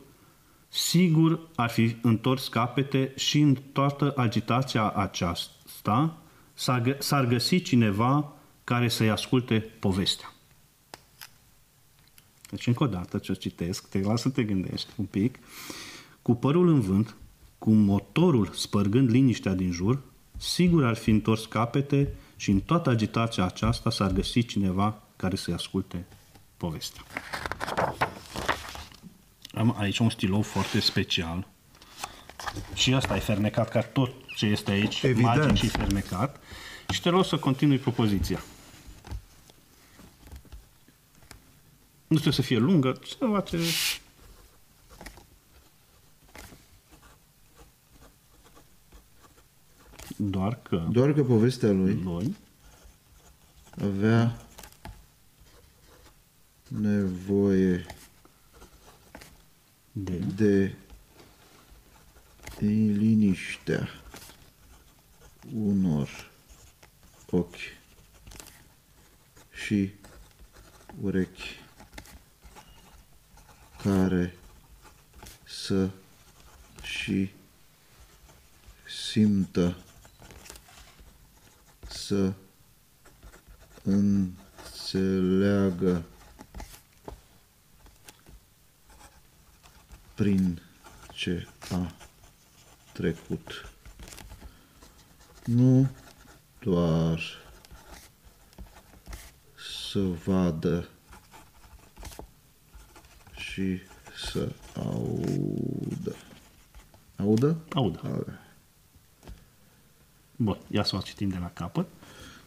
sigur 0.67 1.39
ar 1.55 1.69
fi 1.69 1.95
întors 2.01 2.47
capete 2.47 3.13
și 3.15 3.39
în 3.39 3.57
toată 3.71 4.13
agitația 4.15 4.89
aceasta 4.89 6.17
s-ar 6.99 7.25
găsi 7.27 7.61
cineva 7.61 8.33
care 8.63 8.87
să-i 8.87 9.09
asculte 9.09 9.59
povestea. 9.59 10.31
Deci, 12.49 12.67
încă 12.67 12.83
o 12.83 12.87
dată, 12.87 13.17
ce 13.17 13.31
o 13.31 13.35
citesc, 13.35 13.89
te 13.89 13.99
las 13.99 14.21
să 14.21 14.29
te 14.29 14.43
gândești 14.43 14.89
un 14.95 15.05
pic. 15.05 15.39
Cu 16.21 16.35
părul 16.35 16.67
în 16.67 16.79
vânt, 16.79 17.15
cu 17.57 17.71
motorul 17.71 18.49
spărgând 18.53 19.09
liniștea 19.09 19.53
din 19.53 19.71
jur, 19.71 20.01
sigur 20.37 20.85
ar 20.85 20.95
fi 20.95 21.09
întors 21.09 21.45
capete 21.45 22.13
și 22.35 22.51
în 22.51 22.59
toată 22.59 22.89
agitația 22.89 23.45
aceasta 23.45 23.89
s-ar 23.89 24.11
găsi 24.11 24.45
cineva 24.45 25.01
care 25.15 25.35
să-i 25.35 25.53
asculte 25.53 26.05
povestea. 26.57 27.01
Am 29.51 29.75
aici 29.77 29.97
un 29.97 30.09
stilou 30.09 30.41
foarte 30.41 30.79
special 30.79 31.47
și 32.73 32.93
asta 32.93 33.15
e 33.15 33.19
fermecat 33.19 33.69
ca 33.69 33.81
tot 33.81 34.11
ce 34.35 34.45
este 34.45 34.71
aici, 34.71 35.01
Evident. 35.03 35.37
magic 35.37 35.55
și 35.55 35.67
fermecat. 35.67 36.39
Și 36.89 37.01
te 37.01 37.09
rog 37.09 37.25
să 37.25 37.37
continui 37.37 37.77
propoziția. 37.77 38.43
Nu 42.07 42.15
trebuie 42.15 42.33
să 42.33 42.41
fie 42.41 42.57
lungă, 42.57 42.99
ceva 43.19 43.41
ce... 43.41 43.59
Doar 50.17 50.61
că 50.61 50.87
Doar 50.91 51.13
că 51.13 51.23
povestea 51.23 51.71
lui 51.71 51.99
noi 52.03 52.35
avea 53.81 54.47
nevoie 56.67 57.85
de 59.91 60.19
de 60.29 60.75
liniștea 62.59 63.87
unor 65.53 66.31
ochi 67.29 67.55
și 69.51 69.91
urechi 71.01 71.59
care 73.83 74.37
să 75.43 75.89
și 76.81 77.29
simtă 79.11 79.77
să 82.07 82.33
înțeleagă 83.83 86.03
prin 90.15 90.61
ce 91.13 91.47
a 91.71 91.91
trecut. 92.93 93.71
Nu 95.45 95.89
doar 96.59 97.21
să 99.89 99.99
vadă 99.99 100.87
și 103.35 103.79
să 104.31 104.51
audă. 104.75 106.15
Audă? 107.15 107.57
audă. 107.73 107.99
Audă. 108.03 108.39
Bun, 110.39 110.57
ia 110.67 110.83
să 110.83 110.95
o 110.95 110.99
citim 110.99 111.29
de 111.29 111.37
la 111.39 111.51
capăt. 111.53 111.85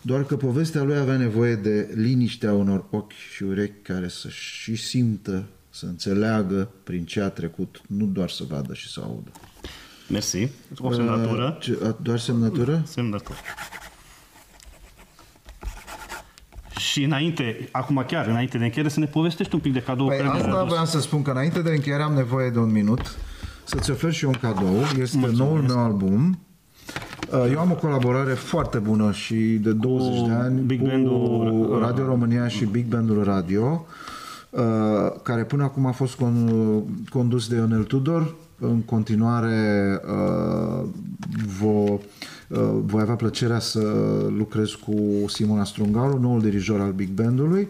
Doar 0.02 0.24
că 0.24 0.36
povestea 0.36 0.82
lui 0.82 0.96
avea 0.96 1.16
nevoie 1.16 1.54
de 1.54 1.90
liniștea 1.94 2.52
unor 2.52 2.84
ochi 2.90 3.12
și 3.34 3.42
urechi 3.42 3.82
care 3.82 4.08
să 4.08 4.28
și 4.28 4.74
simtă, 4.76 5.44
să 5.70 5.86
înțeleagă 5.86 6.70
prin 6.84 7.04
ce 7.04 7.20
a 7.20 7.28
trecut, 7.28 7.80
nu 7.86 8.04
doar 8.06 8.30
să 8.30 8.44
vadă 8.48 8.74
și 8.74 8.88
să 8.88 9.00
audă. 9.04 9.30
Mersi. 10.08 10.48
O 10.78 10.92
semnătură. 10.92 11.54
Uh, 11.56 11.62
ce, 11.62 11.78
a- 11.86 11.96
doar 12.02 12.18
semnătură? 12.18 12.82
Semnătură. 12.86 13.36
Și 16.78 17.02
înainte, 17.04 17.68
acum 17.72 18.04
chiar, 18.06 18.26
înainte 18.26 18.58
de 18.58 18.64
încheiere, 18.64 18.88
să 18.90 19.00
ne 19.00 19.06
povestești 19.06 19.54
un 19.54 19.60
pic 19.60 19.72
de 19.72 19.82
cadou 19.82 20.06
Păi 20.06 20.16
care 20.16 20.28
mi-l 20.28 20.36
asta 20.42 20.56
adus. 20.56 20.70
vreau 20.70 20.84
să 20.84 21.00
spun 21.00 21.22
că 21.22 21.30
înainte 21.30 21.62
de 21.62 21.70
încheiere 21.70 22.02
am 22.02 22.12
nevoie 22.14 22.50
de 22.50 22.58
un 22.58 22.70
minut 22.70 23.16
să-ți 23.64 23.90
ofer 23.90 24.12
și 24.12 24.24
eu 24.24 24.30
un 24.30 24.36
cadou. 24.40 24.76
Este 24.80 25.16
Mulțumesc. 25.16 25.32
noul 25.34 25.62
meu 25.62 25.78
album. 25.78 26.38
Uh, 27.32 27.50
Eu 27.52 27.58
am 27.58 27.70
o 27.70 27.74
colaborare 27.74 28.32
foarte 28.32 28.78
bună 28.78 29.12
și 29.12 29.34
de 29.34 29.72
20 29.72 30.18
Cu 30.20 30.26
de 30.26 30.32
ani 30.32 30.60
Big 30.60 30.80
cu 30.80 30.86
Band-ul, 30.86 31.66
uh, 31.70 31.78
Radio 31.80 32.04
România 32.04 32.48
și 32.48 32.64
Big 32.64 32.86
Bandul 32.86 33.24
Radio, 33.24 33.86
uh, 34.50 34.60
care 35.22 35.44
până 35.44 35.62
acum 35.62 35.86
a 35.86 35.90
fost 35.92 36.16
con- 36.16 36.82
condus 37.10 37.48
de 37.48 37.56
Ionel 37.56 37.84
Tudor. 37.84 38.34
În 38.58 38.80
continuare 38.80 40.00
uh, 40.06 40.88
vo, 41.58 41.68
uh, 41.68 41.98
voi 42.84 43.00
avea 43.00 43.14
plăcerea 43.14 43.58
să 43.58 43.80
lucrez 44.36 44.70
cu 44.70 44.94
Simona 45.28 45.64
Strungaru, 45.64 46.18
noul 46.20 46.40
dirijor 46.40 46.80
al 46.80 46.92
Big 46.92 47.08
Bandului. 47.08 47.68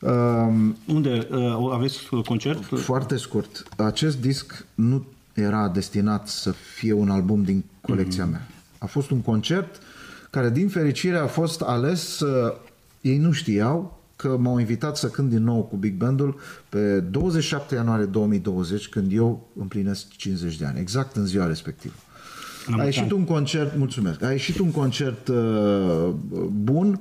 Um, 0.00 0.76
Unde 0.94 1.26
uh, 1.30 1.70
aveți 1.72 1.98
concert? 2.26 2.62
foarte 2.78 3.16
scurt. 3.16 3.62
Acest 3.76 4.20
disc 4.20 4.66
nu 4.74 5.04
era 5.34 5.68
destinat 5.68 6.28
să 6.28 6.50
fie 6.50 6.92
un 6.92 7.10
album 7.10 7.42
din 7.42 7.64
colecția 7.80 8.24
mea. 8.26 8.46
A 8.82 8.86
fost 8.86 9.10
un 9.10 9.20
concert 9.20 9.78
care, 10.30 10.50
din 10.50 10.68
fericire, 10.68 11.16
a 11.16 11.26
fost 11.26 11.60
ales. 11.60 12.20
Uh, 12.20 12.52
ei 13.00 13.18
nu 13.18 13.32
știau 13.32 14.00
că 14.16 14.36
m-au 14.40 14.58
invitat 14.58 14.96
să 14.96 15.06
cânt 15.06 15.28
din 15.30 15.42
nou 15.44 15.62
cu 15.62 15.76
Big 15.76 15.94
Bandul 15.94 16.40
pe 16.68 17.00
27 17.00 17.74
ianuarie 17.74 18.04
2020, 18.04 18.88
când 18.88 19.12
eu 19.12 19.48
împlinesc 19.60 20.08
50 20.16 20.56
de 20.56 20.64
ani, 20.64 20.80
exact 20.80 21.16
în 21.16 21.26
ziua 21.26 21.46
respectivă. 21.46 21.94
La 22.66 22.72
A 22.72 22.76
mulți 22.82 22.96
ieșit 22.98 23.12
ani. 23.12 23.20
un 23.20 23.24
concert, 23.26 23.76
mulțumesc, 23.76 24.22
a 24.22 24.30
ieșit 24.30 24.58
un 24.58 24.70
concert 24.70 25.28
uh, 25.28 26.08
bun, 26.52 27.00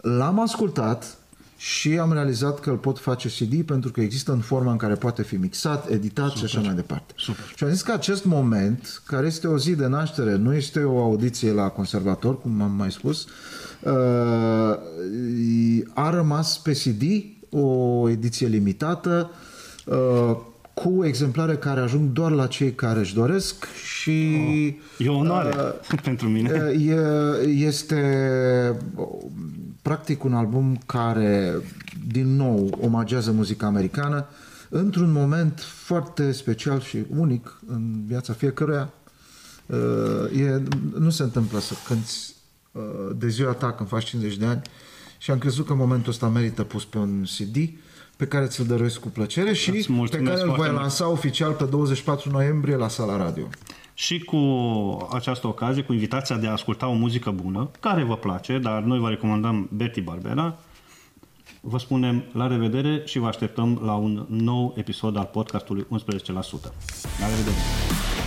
l-am 0.00 0.40
ascultat 0.40 1.18
și 1.62 1.98
am 1.98 2.12
realizat 2.12 2.60
că 2.60 2.70
îl 2.70 2.76
pot 2.76 2.98
face 2.98 3.28
CD 3.28 3.62
pentru 3.62 3.90
că 3.90 4.00
există 4.00 4.32
în 4.32 4.38
forma 4.38 4.70
în 4.70 4.76
care 4.76 4.94
poate 4.94 5.22
fi 5.22 5.36
mixat, 5.36 5.90
editat 5.90 6.30
și 6.30 6.44
așa 6.44 6.60
mai 6.60 6.74
departe. 6.74 7.14
Super. 7.16 7.44
Și 7.56 7.64
am 7.64 7.70
zis 7.70 7.82
că 7.82 7.92
acest 7.92 8.24
moment, 8.24 9.02
care 9.06 9.26
este 9.26 9.46
o 9.46 9.58
zi 9.58 9.74
de 9.74 9.86
naștere, 9.86 10.36
nu 10.36 10.54
este 10.54 10.82
o 10.82 11.02
audiție 11.02 11.52
la 11.52 11.68
conservator, 11.68 12.40
cum 12.40 12.62
am 12.62 12.72
mai 12.72 12.90
spus, 12.90 13.26
uh, 13.82 13.92
a 15.94 16.10
rămas 16.10 16.58
pe 16.58 16.72
CD 16.72 17.02
o 17.50 18.08
ediție 18.08 18.46
limitată 18.46 19.30
uh, 19.84 20.36
cu 20.74 21.04
exemplare 21.04 21.56
care 21.56 21.80
ajung 21.80 22.12
doar 22.12 22.30
la 22.30 22.46
cei 22.46 22.72
care 22.72 22.98
își 22.98 23.14
doresc 23.14 23.66
și 23.72 24.36
E 24.98 25.08
o 25.08 25.16
onoare 25.16 25.54
pentru 26.02 26.28
mine. 26.28 26.72
E, 26.86 27.48
este 27.48 28.02
practic 29.82 30.24
un 30.24 30.34
album 30.34 30.80
care, 30.86 31.60
din 32.06 32.36
nou, 32.36 32.78
omagează 32.80 33.30
muzica 33.30 33.66
americană 33.66 34.26
într-un 34.68 35.12
moment 35.12 35.60
foarte 35.60 36.32
special 36.32 36.80
și 36.80 36.98
unic 37.16 37.60
în 37.66 38.02
viața 38.06 38.32
fiecăruia. 38.32 38.92
E, 40.36 40.62
nu 40.98 41.10
se 41.10 41.22
întâmplă 41.22 41.58
să 41.58 41.74
cânti 41.86 42.12
de 43.16 43.28
ziua 43.28 43.52
ta 43.52 43.72
când 43.72 43.88
faci 43.88 44.04
50 44.04 44.36
de 44.36 44.44
ani 44.44 44.62
și 45.18 45.30
am 45.30 45.38
crezut 45.38 45.66
că 45.66 45.74
momentul 45.74 46.10
ăsta 46.10 46.28
merită 46.28 46.62
pus 46.62 46.84
pe 46.84 46.98
un 46.98 47.24
CD 47.38 47.56
pe 48.16 48.26
care 48.26 48.46
ți-l 48.46 48.66
dăruiesc 48.66 48.98
cu 48.98 49.08
plăcere 49.08 49.52
și 49.52 49.70
Îți 49.70 49.86
pe 49.86 49.92
mulțumesc 49.92 50.28
care 50.28 50.40
îl 50.40 50.44
foarte 50.46 50.60
voi 50.62 50.70
mult. 50.70 50.80
lansa 50.80 51.08
oficial 51.08 51.52
pe 51.52 51.64
24 51.64 52.30
noiembrie 52.30 52.76
la 52.76 52.88
sala 52.88 53.16
radio. 53.16 53.48
Și 54.00 54.18
cu 54.18 54.36
această 55.12 55.46
ocazie, 55.46 55.82
cu 55.82 55.92
invitația 55.92 56.36
de 56.36 56.46
a 56.46 56.52
asculta 56.52 56.86
o 56.86 56.92
muzică 56.92 57.30
bună, 57.30 57.70
care 57.80 58.02
vă 58.02 58.16
place, 58.16 58.58
dar 58.58 58.82
noi 58.82 58.98
vă 58.98 59.08
recomandăm 59.08 59.68
Betty 59.72 60.00
Barbera, 60.00 60.58
vă 61.60 61.78
spunem 61.78 62.24
la 62.32 62.46
revedere 62.46 63.02
și 63.04 63.18
vă 63.18 63.26
așteptăm 63.26 63.80
la 63.84 63.94
un 63.94 64.26
nou 64.28 64.74
episod 64.76 65.16
al 65.16 65.28
podcastului 65.32 65.86
11%. 65.86 65.86
La 67.20 67.28
revedere! 67.28 68.19